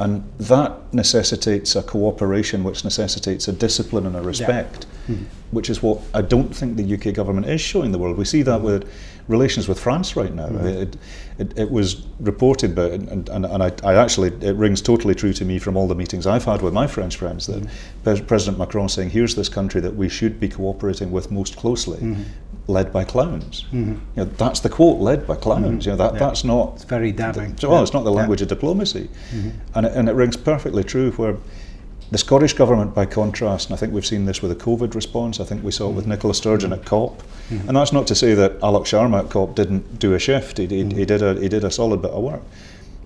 [0.00, 5.14] And that necessitates a cooperation, which necessitates a discipline and a respect, yeah.
[5.14, 5.24] mm-hmm.
[5.52, 8.18] which is what I don't think the UK government is showing the world.
[8.18, 8.64] We see that mm-hmm.
[8.64, 8.92] with
[9.28, 10.48] relations with France right now.
[10.48, 10.66] Mm-hmm.
[10.66, 10.96] It,
[11.38, 15.32] it, it, was reported, but and, and, and I, I, actually it rings totally true
[15.34, 18.26] to me from all the meetings I've had with my French friends that mm-hmm.
[18.26, 22.00] President Macron saying, "Here's this country that we should be cooperating with most closely."
[22.70, 22.86] Mm-hmm.
[22.86, 23.64] Led by clowns.
[23.72, 23.90] Mm-hmm.
[23.90, 25.00] You know, that's the quote.
[25.00, 25.64] Led by clowns.
[25.64, 25.90] Mm-hmm.
[25.90, 26.18] You know that yeah.
[26.18, 26.74] that's not.
[26.74, 27.54] It's very damning.
[27.54, 27.82] The, well, yeah.
[27.82, 28.44] it's not the language yeah.
[28.44, 29.50] of diplomacy, mm-hmm.
[29.74, 31.10] and it, and it rings perfectly true.
[31.12, 31.36] Where
[32.10, 35.38] the Scottish Government, by contrast, and I think we've seen this with the COVID response,
[35.38, 36.08] I think we saw it with mm.
[36.08, 37.22] Nicola Sturgeon at COP.
[37.22, 37.68] Mm-hmm.
[37.68, 40.66] And that's not to say that Alok Sharma at COP didn't do a shift, he,
[40.66, 40.98] he, mm-hmm.
[40.98, 42.42] he, did, a, he did a solid bit of work.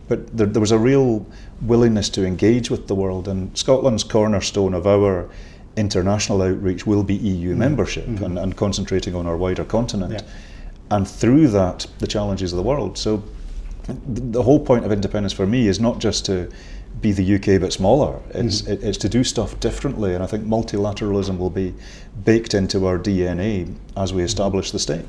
[0.09, 1.27] But there, there was a real
[1.61, 5.29] willingness to engage with the world, and Scotland's cornerstone of our
[5.77, 7.59] international outreach will be EU mm-hmm.
[7.59, 8.25] membership mm-hmm.
[8.25, 10.13] and, and, concentrating on our wider continent.
[10.13, 10.21] Yeah.
[10.91, 12.97] And through that, the challenges of the world.
[12.99, 13.23] So
[14.07, 16.51] the whole point of independence for me is not just to
[17.01, 18.21] be the UK but smaller.
[18.31, 18.73] It's, mm-hmm.
[18.73, 21.75] it, it's to do stuff differently, and I think multilateralism will be
[22.25, 25.05] baked into our DNA as we establish the state.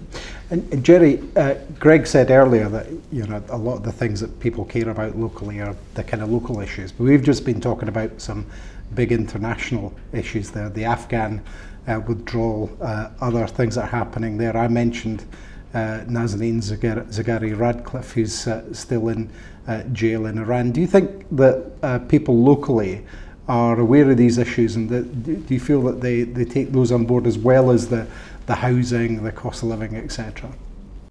[0.49, 4.19] And, and Jerry, uh, Greg said earlier that you know a lot of the things
[4.19, 7.61] that people care about locally are the kind of local issues, but we've just been
[7.61, 8.45] talking about some
[8.93, 11.41] big international issues there, the Afghan
[11.87, 14.55] uh, withdrawal, uh, other things that are happening there.
[14.55, 15.25] I mentioned
[15.73, 19.29] uh, Nazanin Zaghari Ratcliffe, who's uh, still in
[19.67, 20.71] uh, jail in Iran.
[20.71, 23.05] Do you think that uh, people locally
[23.47, 26.91] are aware of these issues and that, do you feel that they, they take those
[26.91, 28.07] on board as well as the,
[28.47, 30.51] the housing, the cost of living, etc.?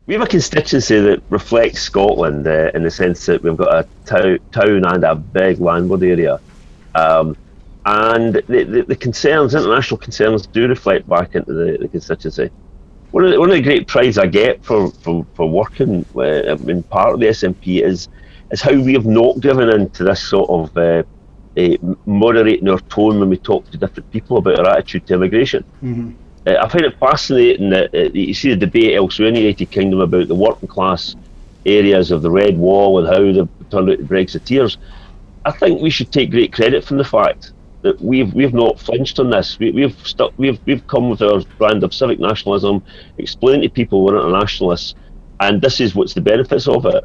[0.06, 3.88] We have a constituency that reflects Scotland uh, in the sense that we've got a
[4.04, 6.40] tow- town and a big landward area.
[6.94, 7.36] Um,
[7.86, 12.50] and the, the, the, concerns, international concerns, do reflect back into the, the constituency.
[13.10, 16.56] One of, the, one of the great prides I get for, for, for working uh,
[16.56, 18.08] in part of the SNP is
[18.50, 21.02] is how we have not given in to this sort of uh,
[21.56, 25.64] uh, moderating our tone when we talk to different people about our attitude to immigration.
[25.82, 26.12] Mm-hmm.
[26.46, 29.70] Uh, I find it fascinating that uh, you see the debate elsewhere in the United
[29.70, 31.16] Kingdom about the working class
[31.64, 34.76] areas of the Red Wall and how they've turned out to Brexiteers.
[35.46, 37.52] I think we should take great credit from the fact
[37.84, 39.58] that we've we've not flinched on this.
[39.58, 40.32] We, have stuck.
[40.38, 42.82] We've we've come with our brand of civic nationalism,
[43.18, 44.94] explaining to people we're not nationalists,
[45.40, 47.04] and this is what's the benefits of it.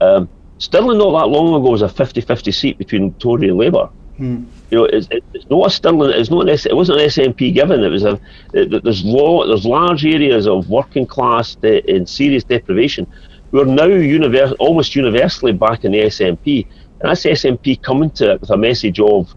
[0.00, 3.90] Um, Stirling not that long ago was a 50-50 seat between Tory and Labour.
[4.16, 4.44] Hmm.
[4.70, 6.10] You know, it's, it's not a Stirling.
[6.10, 6.42] It's not.
[6.42, 7.84] An, S, it wasn't an SNP given.
[7.84, 8.18] It was a.
[8.52, 9.46] It, there's law.
[9.46, 13.06] There's large areas of working class de, in serious deprivation.
[13.52, 16.66] We're now univers, almost universally back in the SNP,
[17.00, 19.32] and that's the SNP coming to it with a message of,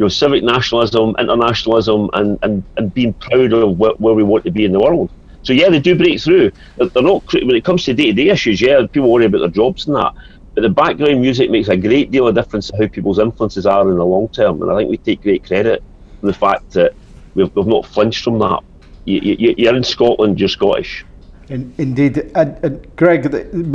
[0.00, 4.44] you know, civic nationalism, internationalism, and and, and being proud of wh- where we want
[4.44, 5.10] to be in the world.
[5.42, 6.52] So yeah, they do break through.
[6.78, 8.62] They're not when it comes to day-to-day issues.
[8.62, 10.14] Yeah, people worry about their jobs and that.
[10.54, 13.90] But the background music makes a great deal of difference to how people's influences are
[13.90, 15.82] in the long term, and I think we take great credit
[16.22, 16.94] for the fact that
[17.34, 18.60] we've, we've not flinched from that.
[19.04, 21.04] You, you, are in Scotland, you're Scottish.
[21.50, 23.26] In, indeed, and, and, Greg,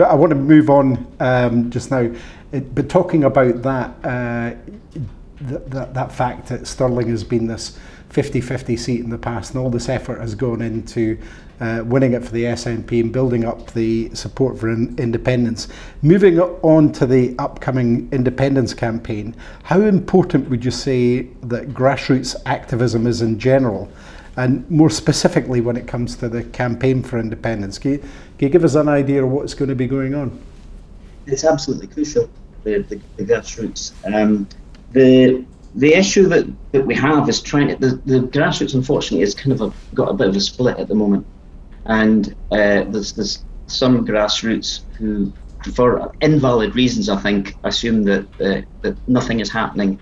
[0.01, 2.11] I want to move on um, just now,
[2.51, 4.55] but talking about that, uh,
[5.47, 7.77] that, that fact that Stirling has been this
[8.09, 11.17] 50-50 seat in the past, and all this effort has gone into
[11.59, 15.67] uh, winning it for the SNP and building up the support for in- independence.
[16.01, 23.07] Moving on to the upcoming independence campaign, how important would you say that grassroots activism
[23.07, 23.89] is in general,
[24.37, 27.77] and more specifically when it comes to the campaign for independence?
[27.79, 30.37] Can you, can you give us an idea of what's going to be going on?
[31.25, 32.29] It's absolutely crucial,
[32.63, 33.93] the, the, the grassroots.
[34.13, 34.47] Um,
[34.95, 39.35] the the issue that, that we have is trying to, the, the grassroots unfortunately has
[39.35, 41.27] kind of a, got a bit of a split at the moment
[41.85, 45.33] and uh, there's, there's some grassroots who,
[45.73, 49.99] for invalid reasons, I think, assume that uh, that nothing is happening.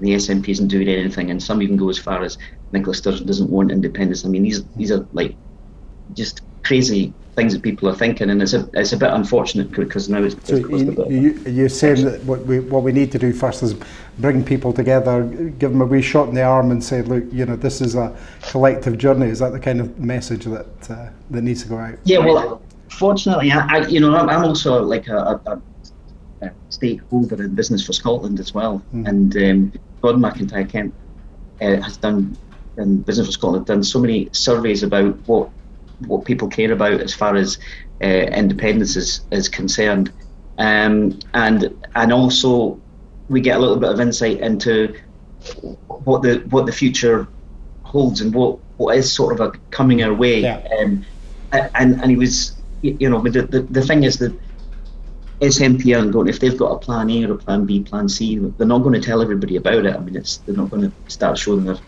[0.00, 2.36] The SNP isn't doing anything, and some even go as far as
[2.72, 4.24] Nicola Sturgeon doesn't want independence.
[4.24, 5.36] I mean, these these are like
[6.12, 10.08] just crazy things that people are thinking, and it's a it's a bit unfortunate because
[10.08, 10.36] now it's.
[10.46, 13.74] So you, you, are saying that what we what we need to do first is
[14.18, 17.44] bring people together, give them a wee shot in the arm, and say, look, you
[17.44, 19.26] know, this is a collective journey.
[19.26, 21.98] Is that the kind of message that uh, that needs to go out?
[22.04, 25.60] Yeah, well, fortunately, I, I you know I'm also like a, a,
[26.42, 29.08] a stakeholder in Business for Scotland as well, mm.
[29.08, 30.94] and um, Todd MacIntyre-Kemp
[31.60, 32.36] uh, has done,
[32.76, 35.50] and Business for Scotland done so many surveys about what
[36.06, 37.58] what people care about as far as
[38.02, 40.12] uh, independence is, is concerned,
[40.58, 42.80] um, and and also
[43.28, 44.94] we get a little bit of insight into
[45.86, 47.28] what the what the future
[47.82, 50.40] holds and what, what is sort of a coming our way.
[50.40, 50.66] Yeah.
[50.80, 51.04] Um,
[51.52, 54.36] and and he was, you know, the, the, the thing is that
[55.40, 58.38] SNP aren't going if they've got a plan A or a plan B, plan C,
[58.38, 59.94] they're not going to tell everybody about it.
[59.94, 61.78] I mean, it's they're not going to start showing their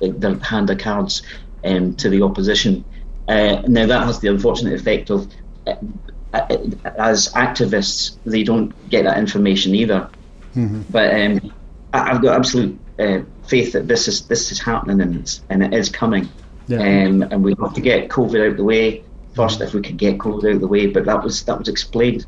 [0.00, 1.22] their hand of cards
[1.64, 2.84] um, to the opposition.
[3.28, 5.32] Uh, now that has the unfortunate effect of,
[5.66, 5.74] uh,
[6.32, 6.46] uh,
[6.96, 10.08] as activists, they don't get that information either.
[10.54, 10.82] Mm-hmm.
[10.90, 11.52] But um,
[11.92, 15.62] I, have got absolute uh, faith that this is this is happening and it's, and
[15.62, 16.28] it is coming.
[16.68, 16.78] Yeah.
[16.78, 19.98] Um, and we have to get COVID out of the way first, if we could
[19.98, 20.86] get COVID out of the way.
[20.86, 22.26] But that was that was explained.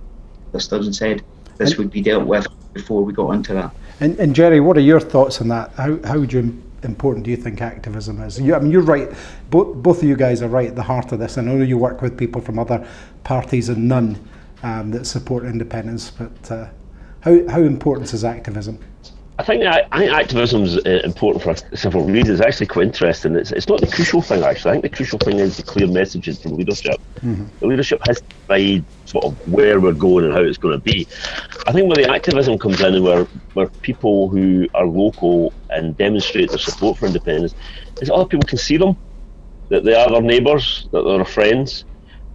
[0.55, 1.23] As Sturgeon said,
[1.57, 3.75] this would be dealt with before we got into that.
[4.01, 5.73] And, and Jerry, what are your thoughts on that?
[5.73, 8.41] How how would you important do you think activism is?
[8.41, 9.11] You, I mean, you're right.
[9.51, 11.39] Both both of you guys are right at the heart of this.
[11.39, 12.87] I know you work with people from other
[13.25, 14.19] parties and none
[14.63, 16.69] um, that support independence, but uh,
[17.21, 18.79] how how important is activism?
[19.39, 22.41] I think I, I think activism is uh, important for several reasons.
[22.41, 23.37] It's actually quite interesting.
[23.37, 24.71] It's, it's not the crucial thing, actually.
[24.71, 27.01] I think the crucial thing is the clear messages from leadership.
[27.21, 27.45] Mm-hmm.
[27.61, 30.83] The leadership has to decide sort of where we're going and how it's going to
[30.83, 31.07] be.
[31.69, 33.25] I think where the activism comes in and where,
[33.55, 37.55] where people who are local and demonstrate their support for independence
[38.01, 38.97] is other people can see them,
[39.69, 41.85] that they are their neighbours, that they're friends,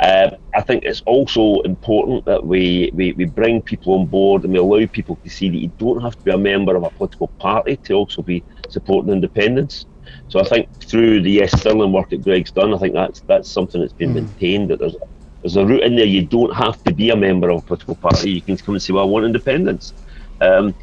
[0.03, 4.51] uh, I think it's also important that we, we, we bring people on board and
[4.51, 6.89] we allow people to see that you don't have to be a member of a
[6.89, 9.85] political party to also be supporting independence.
[10.27, 13.49] So I think through the Yes Stirling work that Greg's done, I think that's that's
[13.49, 14.15] something that's been mm.
[14.15, 14.95] maintained that there's
[15.41, 16.05] there's a route in there.
[16.05, 18.31] You don't have to be a member of a political party.
[18.31, 19.93] You can come and say, "Well, I want independence,"
[20.41, 20.75] um,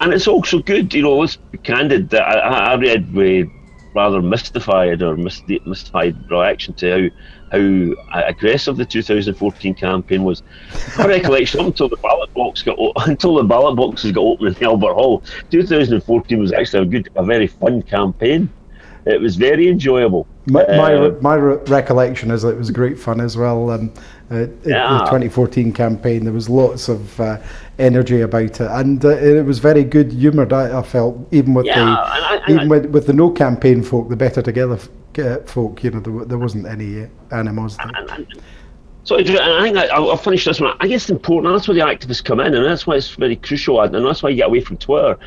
[0.00, 0.92] and it's also good.
[0.92, 2.10] You know, let's be candid.
[2.10, 3.48] That I, I read with
[3.94, 7.10] rather mystified or mystified reaction to
[7.50, 10.42] how how aggressive the 2014 campaign was.
[10.98, 14.94] My recollection until the ballot box got until the ballot boxes got open in Albert
[14.94, 18.50] Hall, 2014 was actually a good, a very fun campaign.
[19.06, 20.26] It was very enjoyable.
[20.46, 23.70] My, my, uh, my recollection is that it was great fun as well.
[23.70, 23.92] Um,
[24.34, 24.98] uh, yeah.
[24.98, 27.38] The 2014 campaign, there was lots of uh,
[27.78, 30.52] energy about it, and uh, it was very good humoured.
[30.52, 33.82] I, I, felt even with yeah, the I, I, even with, with the no campaign
[33.82, 34.78] folk, the better together
[35.46, 38.26] folk, you know, there, there wasn't any animosity.
[39.04, 40.76] So I think I, will finish this one.
[40.80, 41.54] I guess it's important.
[41.54, 44.30] That's where the activists come in, and that's why it's very crucial, and that's why
[44.30, 45.18] you get away from Twitter.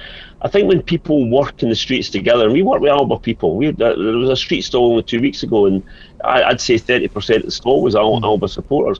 [0.41, 3.55] I think when people work in the streets together, and we work with Alba people.
[3.55, 5.83] We uh, there was a street stall only two weeks ago, and
[6.23, 8.23] I, would say thirty percent of the stall was Al, mm.
[8.23, 8.99] Alba supporters.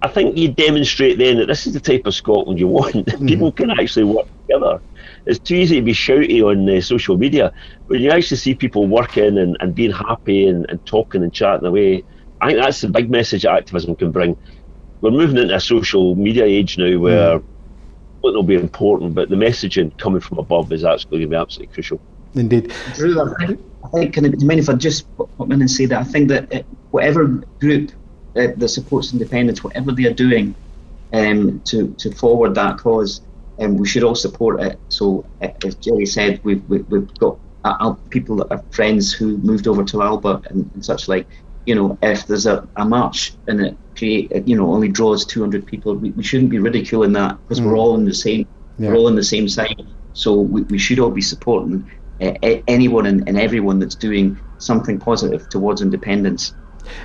[0.00, 2.94] I think you demonstrate then that this is the type of Scotland you want.
[3.06, 3.28] Mm.
[3.28, 4.80] people can actually work together
[5.26, 7.52] it's too easy to be shouty on uh, social media,
[7.88, 11.66] but you actually see people working and, and being happy and, and talking and chatting
[11.66, 12.04] away.
[12.44, 14.36] I think that's the big message that activism can bring.
[15.00, 17.44] We're moving into a social media age now where mm.
[18.22, 21.72] it'll be important, but the messaging coming from above is actually going to be absolutely
[21.72, 21.98] crucial.
[22.34, 22.70] Indeed.
[22.92, 25.86] Drew, I think, I think can I, mind if I just pop in and say
[25.86, 27.24] that I think that it, whatever
[27.60, 27.92] group
[28.36, 30.54] uh, that supports independence, whatever they are doing
[31.14, 33.22] um, to, to forward that cause,
[33.58, 34.78] and we should all support it.
[34.90, 39.66] So, uh, as Jerry said, we've, we've got uh, people that are friends who moved
[39.66, 41.26] over to Alba and, and such like.
[41.66, 45.66] You know, if there's a, a march and it create, you know, only draws 200
[45.66, 47.66] people, we, we shouldn't be ridiculing that because mm.
[47.66, 48.46] we're all in the same,
[48.78, 48.88] yeah.
[48.88, 49.82] we're all in the same side.
[50.12, 52.32] So we, we should all be supporting uh,
[52.68, 56.54] anyone and, and everyone that's doing something positive towards independence.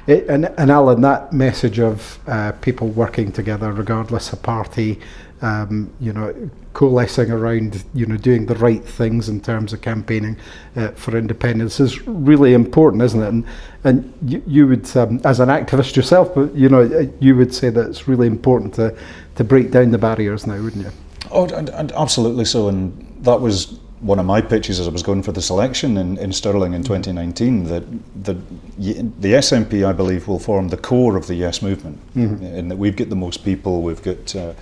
[0.08, 5.00] It, and, and Alyn, that message of uh, people working together, regardless of party,
[5.42, 6.34] um, you know,
[6.74, 10.38] coalescing around, you know, doing the right things in terms of campaigning
[10.76, 13.28] uh, for independence is really important, isn't it?
[13.28, 13.46] And,
[13.84, 17.54] and you, you would, um, as an activist yourself, but you know, uh, you would
[17.54, 18.98] say that it's really important to,
[19.36, 20.92] to break down the barriers now, wouldn't you?
[21.32, 22.68] Oh, and, and absolutely so.
[22.68, 26.18] And that was one of my pitches as I was going for the selection in,
[26.18, 27.84] in Stirling in 2019 that,
[28.24, 28.38] that
[28.78, 32.00] the SNP, I believe, will form the core of the Yes movement.
[32.16, 32.44] Mm-hmm.
[32.44, 34.54] In that we've got the most people, we've got uh,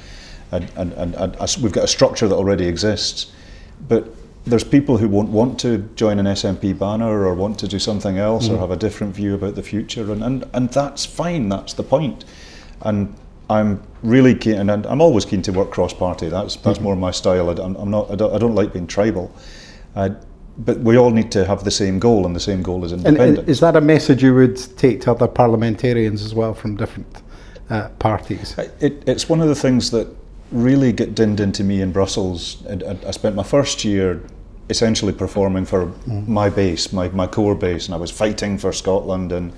[0.51, 3.31] and, and, and, and we've got a structure that already exists.
[3.87, 4.07] But
[4.45, 8.17] there's people who won't want to join an SNP banner or want to do something
[8.17, 8.53] else mm.
[8.53, 11.83] or have a different view about the future, and, and, and that's fine, that's the
[11.83, 12.25] point.
[12.81, 13.13] And
[13.49, 16.29] I'm really keen, and I'm always keen to work cross-party.
[16.29, 17.49] That's that's mm more my style.
[17.49, 18.11] I, am not.
[18.11, 19.33] I don't, I don't, like being tribal.
[19.95, 20.09] Uh,
[20.59, 23.39] but we all need to have the same goal, and the same goal is independence.
[23.39, 27.21] And is that a message you would take to other parliamentarians as well from different
[27.69, 28.57] uh, parties?
[28.79, 30.07] It, it's one of the things that
[30.51, 32.65] really get dinned into me in Brussels.
[32.67, 34.21] I, I spent my first year
[34.69, 36.27] essentially performing for mm.
[36.27, 39.53] my base, my, my core base, and I was fighting for Scotland, and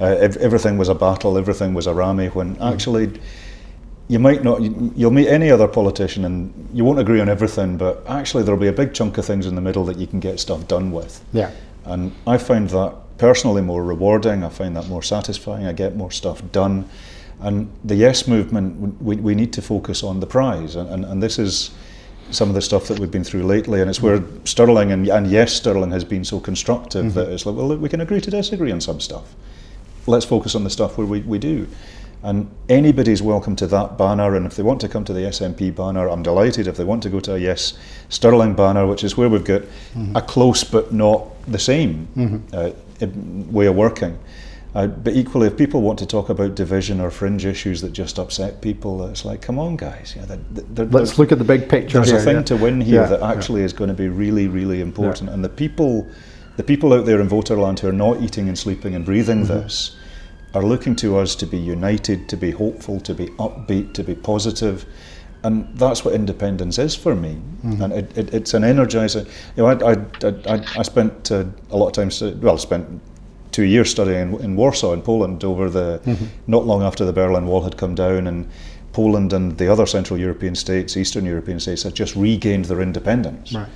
[0.00, 2.28] uh, ev- everything was a battle, everything was a rammy.
[2.28, 2.72] When mm.
[2.72, 3.20] actually,
[4.08, 4.60] you might not,
[4.96, 8.68] you'll meet any other politician, and you won't agree on everything, but actually there'll be
[8.68, 11.24] a big chunk of things in the middle that you can get stuff done with.
[11.32, 11.50] Yeah.
[11.84, 14.44] And I find that personally more rewarding.
[14.44, 15.66] I find that more satisfying.
[15.66, 16.88] I get more stuff done.
[17.40, 21.22] And the Yes movement, we, we need to focus on the prize, and, and, and
[21.22, 21.70] this is
[22.30, 25.26] some of the stuff that we've been through lately, and it's where Stirling and, and
[25.30, 27.14] yes, Stirling has been so constructive mm-hmm.
[27.14, 29.34] that it's like, well, we can agree to disagree on some stuff.
[30.06, 31.68] Let's focus on the stuff where we, we do.
[32.22, 35.76] And anybody's welcome to that banner, and if they want to come to the SNP
[35.76, 36.66] banner, I'm delighted.
[36.66, 39.62] If they want to go to a Yes Stirling banner, which is where we've got
[39.62, 40.16] mm-hmm.
[40.16, 42.38] a close but not the same mm-hmm.
[42.52, 44.18] uh, way of working,
[44.78, 48.16] uh, but equally, if people want to talk about division or fringe issues that just
[48.16, 50.14] upset people, it's like, come on, guys.
[50.16, 51.94] Yeah, they're, they're, Let's look at the big picture.
[51.94, 52.42] There's here, a thing yeah.
[52.42, 55.30] to win here yeah, that actually is going to be really, really important.
[55.30, 56.06] And the people,
[56.56, 59.62] the people out there in Voterland who are not eating and sleeping and breathing mm-hmm.
[59.62, 59.96] this,
[60.54, 64.14] are looking to us to be united, to be hopeful, to be upbeat, to be
[64.14, 64.86] positive.
[65.42, 67.40] And that's what independence is for me.
[67.64, 67.82] Mm-hmm.
[67.82, 69.26] And it, it, it's an energizing.
[69.56, 73.02] You know, I, I, I, I spent uh, a lot of time, well, spent
[73.58, 76.26] two years studying in, in Warsaw in Poland over the mm-hmm.
[76.46, 78.48] not long after the Berlin Wall had come down and
[78.92, 83.52] Poland and the other Central European states, Eastern European states had just regained their independence.
[83.52, 83.66] Right.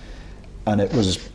[0.67, 1.29] And it was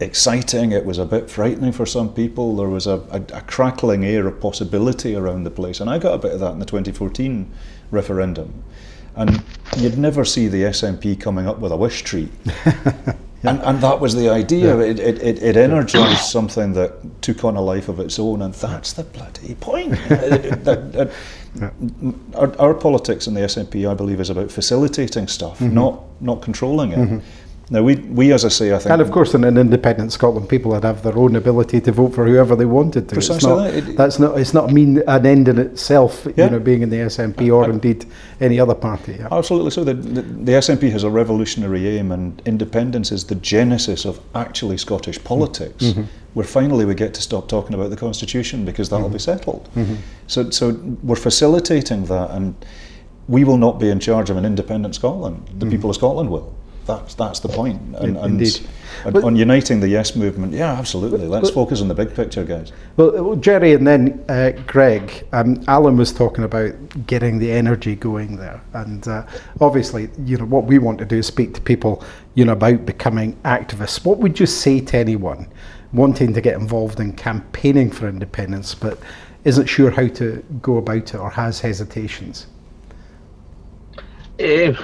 [0.00, 2.56] exciting, it was a bit frightening for some people.
[2.56, 5.80] There was a, a, a, crackling air of possibility around the place.
[5.80, 7.50] And I got a bit of that in the 2014
[7.90, 8.64] referendum.
[9.16, 9.42] And
[9.78, 12.28] you'd never see the SNP coming up with a wish tree.
[13.44, 14.76] And, and that was the idea.
[14.76, 14.84] Yeah.
[14.84, 18.94] It, it, it energized something that took on a life of its own, and that's
[18.94, 19.92] the bloody point.
[20.08, 21.12] that,
[21.54, 21.70] yeah.
[22.34, 25.74] our, our, politics in the SNP, I believe, is about facilitating stuff, mm-hmm.
[25.74, 26.98] not not controlling it.
[26.98, 27.18] Mm-hmm.
[27.70, 28.92] Now, we, we, as I say, I think.
[28.92, 32.14] And of course, in an independent Scotland, people would have their own ability to vote
[32.14, 33.14] for whoever they wanted to.
[33.14, 33.96] Precisely it's not, that.
[33.96, 36.46] that's not, it's not mean an end in itself, yeah.
[36.46, 38.06] you know, being in the SNP or I, indeed
[38.40, 39.16] any other party.
[39.18, 39.28] Yeah.
[39.30, 39.84] Absolutely so.
[39.84, 44.78] The, the, the, SNP has a revolutionary aim, and independence is the genesis of actually
[44.78, 46.04] Scottish politics, mm-hmm.
[46.32, 49.14] where finally we get to stop talking about the Constitution because that'll mm-hmm.
[49.14, 49.68] be settled.
[49.74, 49.96] Mm-hmm.
[50.26, 50.70] So, so
[51.02, 52.54] we're facilitating that, and
[53.28, 55.46] we will not be in charge of an independent Scotland.
[55.46, 55.70] The mm-hmm.
[55.70, 56.57] people of Scotland will
[56.88, 57.80] that's that's the point.
[57.96, 58.60] And, Indeed.
[59.04, 61.28] And on uniting the yes movement, yeah, absolutely.
[61.28, 62.72] Let's but, focus on the big picture, guys.
[62.96, 65.26] Well, Jerry, and then uh, Greg.
[65.32, 66.72] Um, Alyn was talking about
[67.06, 69.26] getting the energy going there, and uh,
[69.60, 72.02] obviously, you know, what we want to do is speak to people,
[72.34, 74.04] you know, about becoming activists.
[74.04, 75.48] What would you say to anyone
[75.92, 78.98] wanting to get involved in campaigning for independence, but
[79.44, 82.46] isn't sure how to go about it or has hesitations?
[84.40, 84.76] Um,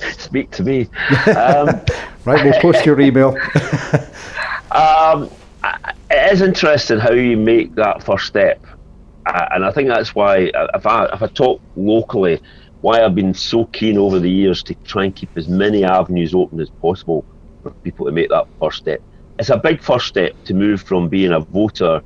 [0.18, 0.88] speak to me.
[1.26, 1.68] Um,
[2.24, 3.28] right, we'll post your email.
[4.70, 5.30] um,
[6.10, 8.64] it is interesting how you make that first step,
[9.26, 12.40] uh, and I think that's why uh, if I if I talk locally,
[12.80, 16.34] why I've been so keen over the years to try and keep as many avenues
[16.34, 17.24] open as possible
[17.62, 19.02] for people to make that first step.
[19.38, 22.02] It's a big first step to move from being a voter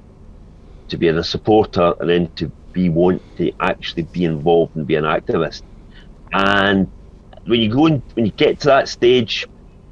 [0.88, 4.96] to being a supporter, and then to be want to actually be involved and be
[4.96, 5.62] an activist.
[6.32, 6.90] And
[7.46, 9.46] when you go and when you get to that stage,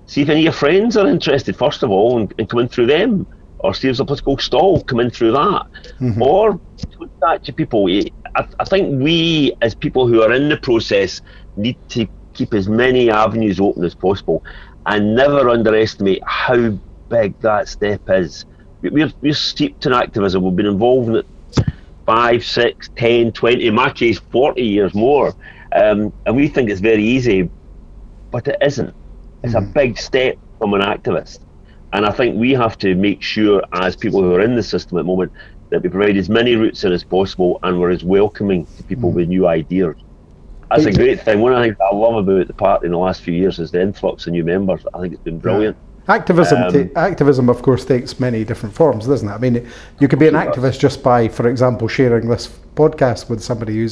[0.07, 2.69] see if any of your friends are interested first of all, and, and come in
[2.69, 3.27] through them,
[3.59, 5.67] or see if there's a political stall, come in through that,
[6.01, 6.23] mm-hmm.
[6.23, 6.61] or
[6.99, 7.89] contact your people.
[8.35, 11.21] I, I think we, as people who are in the process,
[11.57, 14.45] need to keep as many avenues open as possible,
[14.87, 16.71] and never underestimate how
[17.09, 18.47] big that step is.
[18.81, 20.43] We're, we're steeped in activism.
[20.43, 21.27] We've been involved in it
[22.07, 25.35] five, six, ten, twenty, in my case, 40 years more.
[25.75, 27.51] Um, and we think it's very easy,
[28.31, 28.95] but it isn't.
[29.43, 29.71] It's mm-hmm.
[29.71, 31.41] a big step from an activist.
[31.93, 34.99] And I think we have to make sure, as people who are in the system
[34.99, 35.33] at the moment,
[35.71, 39.09] that we provide as many routes in as possible and we're as welcoming to people
[39.09, 39.17] mm-hmm.
[39.17, 39.97] with new ideas.
[40.71, 41.41] That's a great thing.
[41.41, 43.71] One of the things I love about the party in the last few years is
[43.71, 44.87] the influx of new members.
[44.95, 45.77] I think it's been brilliant.
[45.77, 45.92] Yeah.
[46.09, 49.33] Activism, um, activism, of course, takes many different forms, doesn't it?
[49.33, 49.69] I mean,
[50.01, 53.89] you could be an activist just by, for example, sharing this podcast with somebody who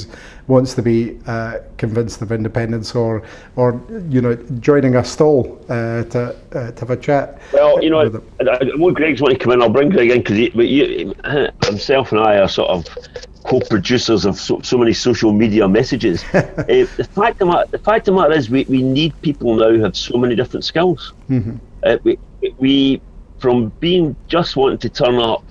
[0.48, 3.22] wants to be uh, convinced of independence, or,
[3.54, 7.40] or you know, joining a stall uh, to uh, to have a chat.
[7.52, 8.08] Well, you know,
[8.76, 12.48] what Greg's want to come in, I'll bring Greg in because himself and I are
[12.48, 12.86] sort of
[13.44, 16.24] co-producers of so, so many social media messages.
[16.34, 19.18] uh, the fact of the matter, the fact of the matter is, we, we need
[19.22, 21.12] people now who have so many different skills.
[21.28, 21.56] Mm-hmm.
[21.82, 22.18] Uh, we,
[22.58, 23.02] we,
[23.38, 25.44] from being just wanting to turn up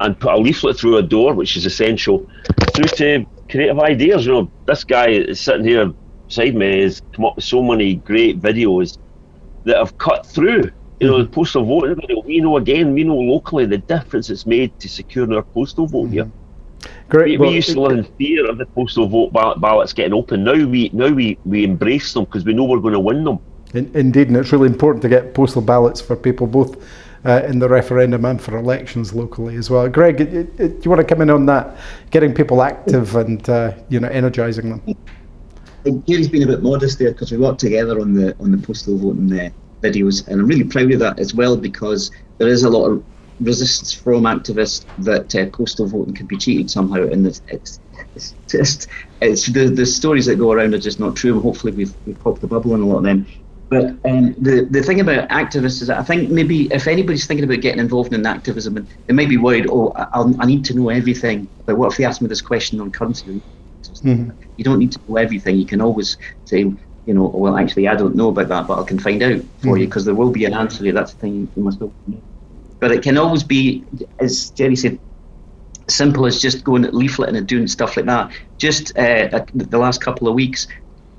[0.00, 2.26] and put a leaflet through a door, which is essential,
[2.74, 4.26] through to creative ideas.
[4.26, 5.92] You know, this guy is sitting here
[6.26, 8.98] beside me has come up with so many great videos
[9.64, 10.70] that have cut through
[11.00, 14.78] You know, the postal vote, we know again, we know locally the difference it's made
[14.80, 16.30] to securing our postal vote here.
[17.08, 17.32] Great.
[17.32, 20.14] We, Well, we used to live in fear of the postal vote ball- ballots getting
[20.14, 20.44] open.
[20.44, 23.38] Now we now we, we embrace them because we know we're going to win them.
[23.74, 26.82] In, indeed, and it's really important to get postal ballots for people both
[27.24, 29.88] uh, in the referendum and for elections locally as well.
[29.88, 31.76] Greg, it, it, do you want to come in on that?
[32.10, 36.02] Getting people active and uh, you know energising them.
[36.06, 38.96] Gary's been a bit modest there because we worked together on the on the postal
[38.96, 39.50] voting uh,
[39.82, 43.04] videos, and I'm really proud of that as well because there is a lot of
[43.40, 47.80] resistance from activists that uh, postal voting can be cheated somehow, and it's, it's,
[48.14, 48.88] it's just
[49.20, 51.40] it's the the stories that go around are just not true.
[51.40, 53.26] Hopefully we've we've popped the bubble on a lot of them.
[53.74, 57.44] But um, the the thing about activists is that I think maybe if anybody's thinking
[57.44, 60.64] about getting involved in activism, and they may be worried, oh, I, I'll, I need
[60.66, 61.48] to know everything.
[61.66, 63.42] But what if they ask me this question on currency?
[64.56, 65.56] You don't need to know everything.
[65.58, 68.84] You can always say, you know, well, actually, I don't know about that, but I
[68.84, 70.92] can find out for you because there will be an answer.
[70.92, 71.92] That's the thing you must know.
[72.78, 73.84] But it can always be,
[74.20, 75.00] as Jerry said,
[75.88, 78.32] simple as just going leafleting and doing stuff like that.
[78.58, 80.68] Just uh, uh, the last couple of weeks,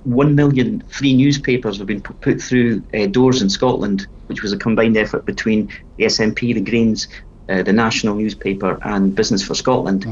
[0.05, 4.57] one million free newspapers have been put through uh, doors in Scotland, which was a
[4.57, 7.07] combined effort between the SNP, the Greens,
[7.49, 10.05] uh, the national newspaper, and Business for Scotland.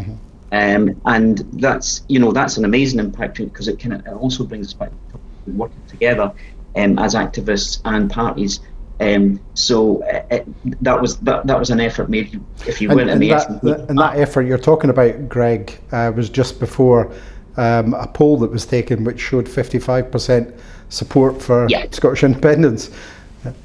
[0.52, 4.68] Um, and that's you know that's an amazing impact because it kind of also brings
[4.68, 5.20] us back to
[5.52, 6.32] working together
[6.76, 8.60] um, as activists and parties.
[9.00, 10.40] Um, so uh, uh,
[10.82, 12.40] that was that, that was an effort made.
[12.68, 15.80] If you And, weren't and the that, that- and that effort you're talking about, Greg,
[15.92, 17.12] uh, was just before
[17.58, 20.54] um, a poll that was taken which showed 55%
[20.90, 21.86] support for Yeah.
[21.92, 22.90] Scottish independence.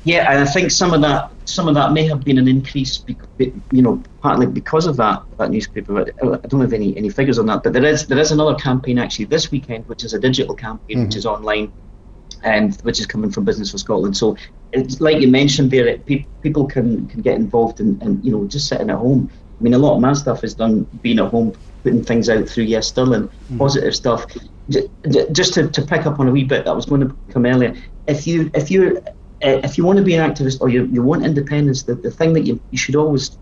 [0.05, 3.05] Yeah, and I think some of that some of that may have been an increase,
[3.39, 5.93] you know, partly because of that that newspaper.
[5.93, 7.63] But I don't have any, any figures on that.
[7.63, 11.05] But there is there is another campaign actually this weekend, which is a digital campaign,
[11.05, 11.73] which is online,
[12.43, 14.17] and which is coming from Business for Scotland.
[14.17, 14.37] So
[14.73, 18.33] it's like you mentioned there, it, pe- people can can get involved in, and you
[18.33, 19.31] know just sitting at home.
[19.61, 21.53] I mean, a lot of my stuff is done being at home,
[21.83, 24.27] putting things out through Yes Stirling, positive stuff.
[24.71, 27.17] J- j- just to, to pick up on a wee bit that was going to
[27.33, 27.75] come earlier.
[28.07, 29.01] If you if you
[29.45, 32.11] uh, if you want to be an activist or you, you want independence, the, the
[32.11, 33.39] thing that you, you should always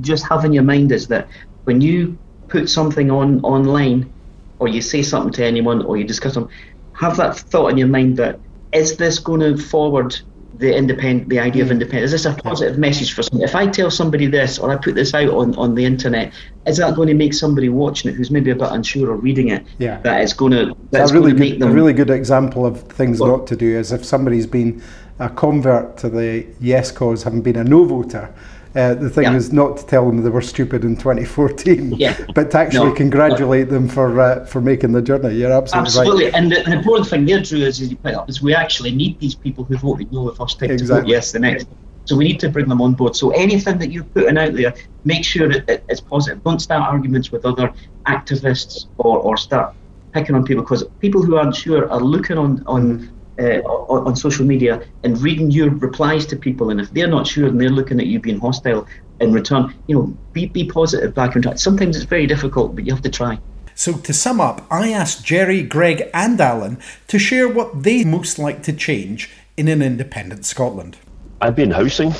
[0.00, 1.28] just have in your mind is that
[1.64, 4.12] when you put something on online
[4.58, 6.48] or you say something to anyone or you discuss them,
[6.92, 8.40] have that thought in your mind that
[8.72, 10.16] is this going to forward
[10.58, 11.72] the independent the idea of hmm.
[11.72, 12.12] independence?
[12.12, 13.44] Is this a positive message for somebody?
[13.44, 16.32] If I tell somebody this or I put this out on, on the internet,
[16.66, 19.48] is that going to make somebody watching it who's maybe a bit unsure or reading
[19.48, 20.00] it Yeah.
[20.02, 22.10] that it's going to that's a really going to make good, them a really good
[22.10, 24.82] example of things Well- not to do is if somebody's been
[25.18, 28.32] a convert to the yes cause, having been a no voter.
[28.76, 29.34] Uh, the thing Yeah.
[29.36, 32.14] is not to tell them they were stupid in 2014, Yeah.
[32.34, 32.94] but to actually No.
[32.94, 35.34] congratulate them for uh, for making the journey.
[35.34, 36.34] You're absolutely, Absolutely, right.
[36.34, 38.90] and the, the important thing there, Drew, is, is you put up is we actually
[38.92, 41.66] need these people who voted no the first time to vote yes the next.
[42.04, 43.16] So we need to bring them on board.
[43.16, 44.74] So anything that you're putting out there,
[45.04, 46.44] make sure that it- it's positive.
[46.44, 47.72] Don't start arguments with other
[48.06, 49.74] activists or, or start
[50.12, 54.16] picking on people because people who aren't sure are looking on on, uh, on on
[54.16, 57.70] social media and reading your replies to people, and if they're not sure and they're
[57.70, 58.86] looking at you being hostile
[59.20, 61.54] in return, you know, be be positive back and try.
[61.54, 63.38] Sometimes it's very difficult, but you have to try.
[63.74, 68.38] So to sum up, I asked Jerry, Greg, and Alyn to share what they most
[68.38, 70.96] like to change in an independent Scotland.
[71.42, 72.14] I've been housing.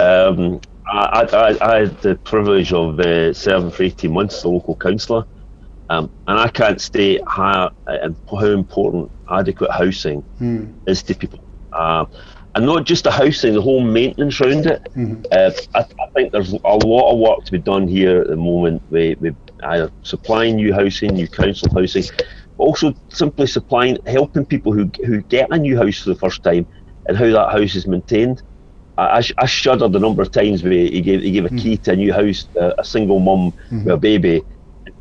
[0.00, 4.48] Um, I, I, I had the privilege of uh, serving for 18 months as a
[4.48, 5.26] local councillor,
[5.90, 10.22] um, and I can't state how, uh, how important adequate housing
[10.86, 11.40] is to people.
[11.72, 12.04] Uh,
[12.54, 14.86] and not just the housing, the whole maintenance around it.
[15.32, 18.36] Uh, I, I think there's a lot of work to be done here at the
[18.36, 22.04] moment with, with either supplying new housing, new council housing,
[22.56, 26.42] but also simply supplying, helping people who, who get a new house for the first
[26.42, 26.66] time
[27.06, 28.42] and how that house is maintained.
[28.96, 31.50] I, I, sh- I shuddered the number of times where he gave he gave a
[31.50, 33.52] key to a new house, uh, a single mum
[33.84, 34.42] with a baby,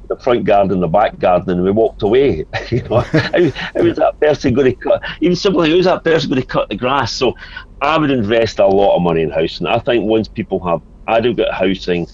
[0.08, 2.46] the front garden, the back garden, and we walked away.
[2.70, 5.02] you know, how, how is that person going to cut?
[5.22, 7.14] Even simply, is that person going to cut the grass?
[7.14, 7.36] So,
[7.82, 9.68] I would invest a lot of money in housing.
[9.68, 12.08] I think once people have adequate housing,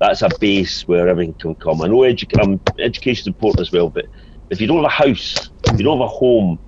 [0.00, 1.82] that's a base where everything can come.
[1.82, 4.06] I know edu- um, education is important as well, but
[4.50, 6.58] if you don't have a house, if you don't have a home,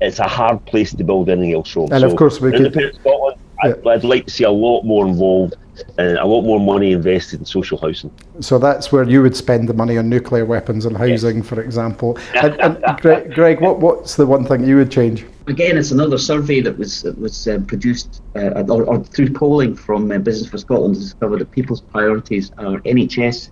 [0.00, 1.92] it's a hard place to build anything else from.
[1.92, 3.38] And of course we could- Scotland.
[3.62, 5.54] I'd, I'd like to see a lot more involved
[5.98, 8.10] and a lot more money invested in social housing.
[8.40, 12.18] So that's where you would spend the money on nuclear weapons and housing, for example.
[12.34, 15.24] And, and Greg, Greg, what, what's the one thing you would change?
[15.46, 19.74] Again, it's another survey that was that was uh, produced uh, or, or through polling
[19.74, 23.50] from uh, Business for Scotland to discover that people's priorities are NHS,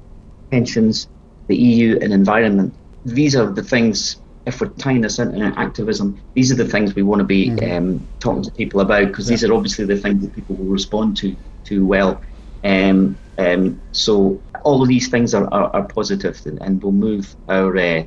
[0.51, 1.09] pensions,
[1.49, 2.73] the EU, and environment.
[3.05, 7.03] These are the things if we're tying this into activism, these are the things we
[7.03, 7.77] want to be mm-hmm.
[7.77, 9.35] um, talking to people about because yeah.
[9.35, 12.21] these are obviously the things that people will respond to to well.
[12.65, 17.35] Um, um, so all of these things are, are, are positive and, and will move
[17.49, 18.03] our, uh,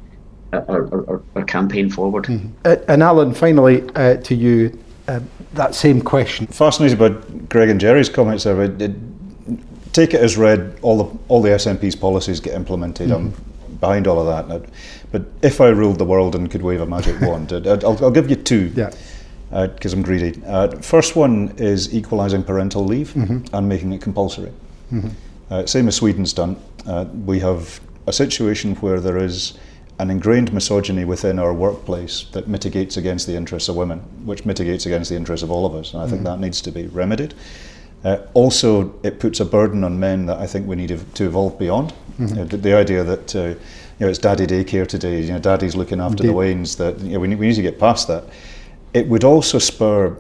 [0.52, 2.26] our, our, our, campaign forward.
[2.26, 2.50] Mm-hmm.
[2.64, 4.78] Uh, and Alyn, finally uh, to you,
[5.08, 5.22] uh,
[5.54, 6.46] that same question.
[6.48, 7.10] Fascinated by
[7.50, 8.62] Greg and Jerry's comments there.
[8.62, 8.92] It, it,
[9.94, 10.78] take it as read.
[10.82, 13.10] All the all the SNP's policies get implemented.
[13.10, 13.53] Mm-hmm.
[13.84, 14.70] Behind all of that.
[15.12, 18.30] But if I ruled the world and could wave a magic wand, I'll, I'll, give
[18.30, 18.72] you two.
[18.76, 18.92] Yeah
[19.54, 20.42] because uh, I'm greedy.
[20.48, 23.56] Uh, first one is equalising parental leave mm-hmm.
[23.56, 24.52] and making it compulsory.
[24.92, 25.10] Mm-hmm.
[25.52, 26.56] Uh, same as Sweden's done.
[26.88, 29.54] Uh, we have a situation where there is
[30.00, 34.88] an ingrained misogyny within our workplace that mitigates against the interests of women, which mitigates
[34.88, 35.94] against the interests of all of us.
[35.94, 36.26] And I think mm-hmm.
[36.26, 37.36] that needs to be remedied.
[38.04, 41.60] Uh, also, it puts a burden on men that I think we need to evolve
[41.60, 41.94] beyond.
[42.20, 42.46] Mm-hmm.
[42.46, 43.58] the, the, idea that uh, you
[44.00, 46.28] know it's daddy daycare today, you know, daddy's looking after Indeed.
[46.28, 46.76] the wains.
[46.76, 48.26] That you know, we need, we need to get past that.
[48.94, 50.16] It would also spur,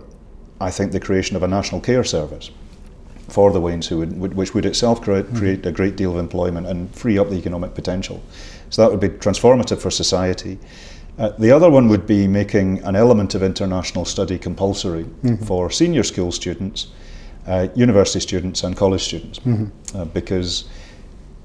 [0.59, 2.49] I think, the creation of a national care service
[3.29, 5.37] for the wains, who would, which would itself create, mm-hmm.
[5.37, 8.21] create a great deal of employment and free up the economic potential.
[8.69, 10.59] So that would be transformative for society.
[11.17, 15.43] Uh, the other one would be making an element of international study compulsory mm-hmm.
[15.45, 16.87] for senior school students,
[17.47, 19.97] uh, university students, and college students, mm-hmm.
[19.97, 20.65] uh, because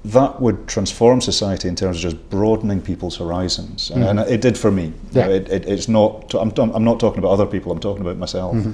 [0.05, 4.03] that would transform society in terms of just broadening people's horizons, mm-hmm.
[4.03, 4.93] and, and, it did for me.
[5.11, 5.27] Yeah.
[5.27, 6.33] It, it, it's not.
[6.33, 7.71] I'm, I'm not talking about other people.
[7.71, 8.71] I'm talking about myself, mm-hmm.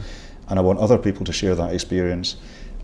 [0.49, 2.35] and I want other people to share that experience.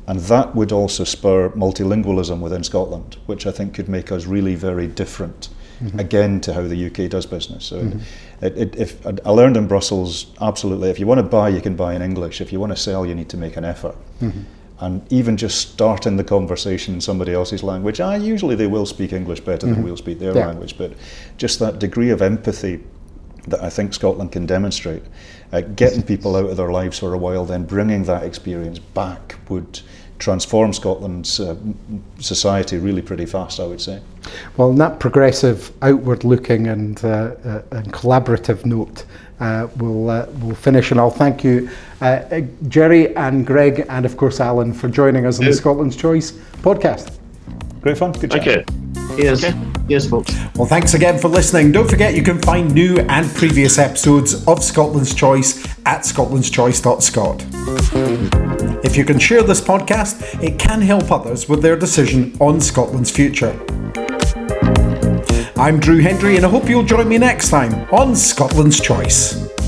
[0.08, 4.56] And that would also spur multilingualism within Scotland, which I think could make us really
[4.56, 6.00] very different, mm-hmm.
[6.00, 7.66] again, to how the UK does business.
[7.66, 8.00] So mm-hmm.
[8.44, 11.76] it, it, if I learned in Brussels, absolutely, if you want to buy, you can
[11.76, 12.42] buy in English.
[12.42, 13.96] If you want to sell, you need to make an effort.
[14.82, 19.14] And even just starting the conversation in somebody else's language, ah, usually they will speak
[19.14, 19.84] English better than mm-hmm.
[19.84, 20.48] we'll speak their yeah.
[20.48, 20.94] language, but
[21.38, 22.84] just that degree of empathy
[23.48, 25.04] that I think Scotland can demonstrate,
[25.52, 29.38] uh, getting people out of their lives for a while, then bringing that experience back
[29.50, 29.82] would
[30.20, 31.56] transform Scotland's uh,
[32.20, 34.02] society really pretty fast, I would say.
[34.56, 37.08] Well, on that progressive, outward-looking and, uh,
[37.44, 39.06] uh, and collaborative note,
[39.42, 41.70] uh, we'll, uh, we'll finish and I'll thank you,
[42.00, 46.32] uh, Jerry and Greg and of course Alyn for joining us on the Scotland's Choice
[46.62, 47.18] podcast.
[47.82, 48.12] Great fun.
[48.14, 48.44] Good chat.
[48.44, 48.82] Thank you.
[49.18, 49.44] Yes.
[49.44, 49.58] Okay.
[49.88, 50.34] Yes, folks.
[50.56, 51.72] Well, thanks again for listening.
[51.72, 57.46] Don't forget you can find new and previous episodes of Scotland's Choice at scotlandschoice.scot.
[58.86, 63.12] If you can share this podcast, it can help others with their decision on Scotland's
[63.12, 63.60] future.
[65.62, 69.61] I'm Drew Hendry, and I hope you'll join me next time on Scotland's Choice.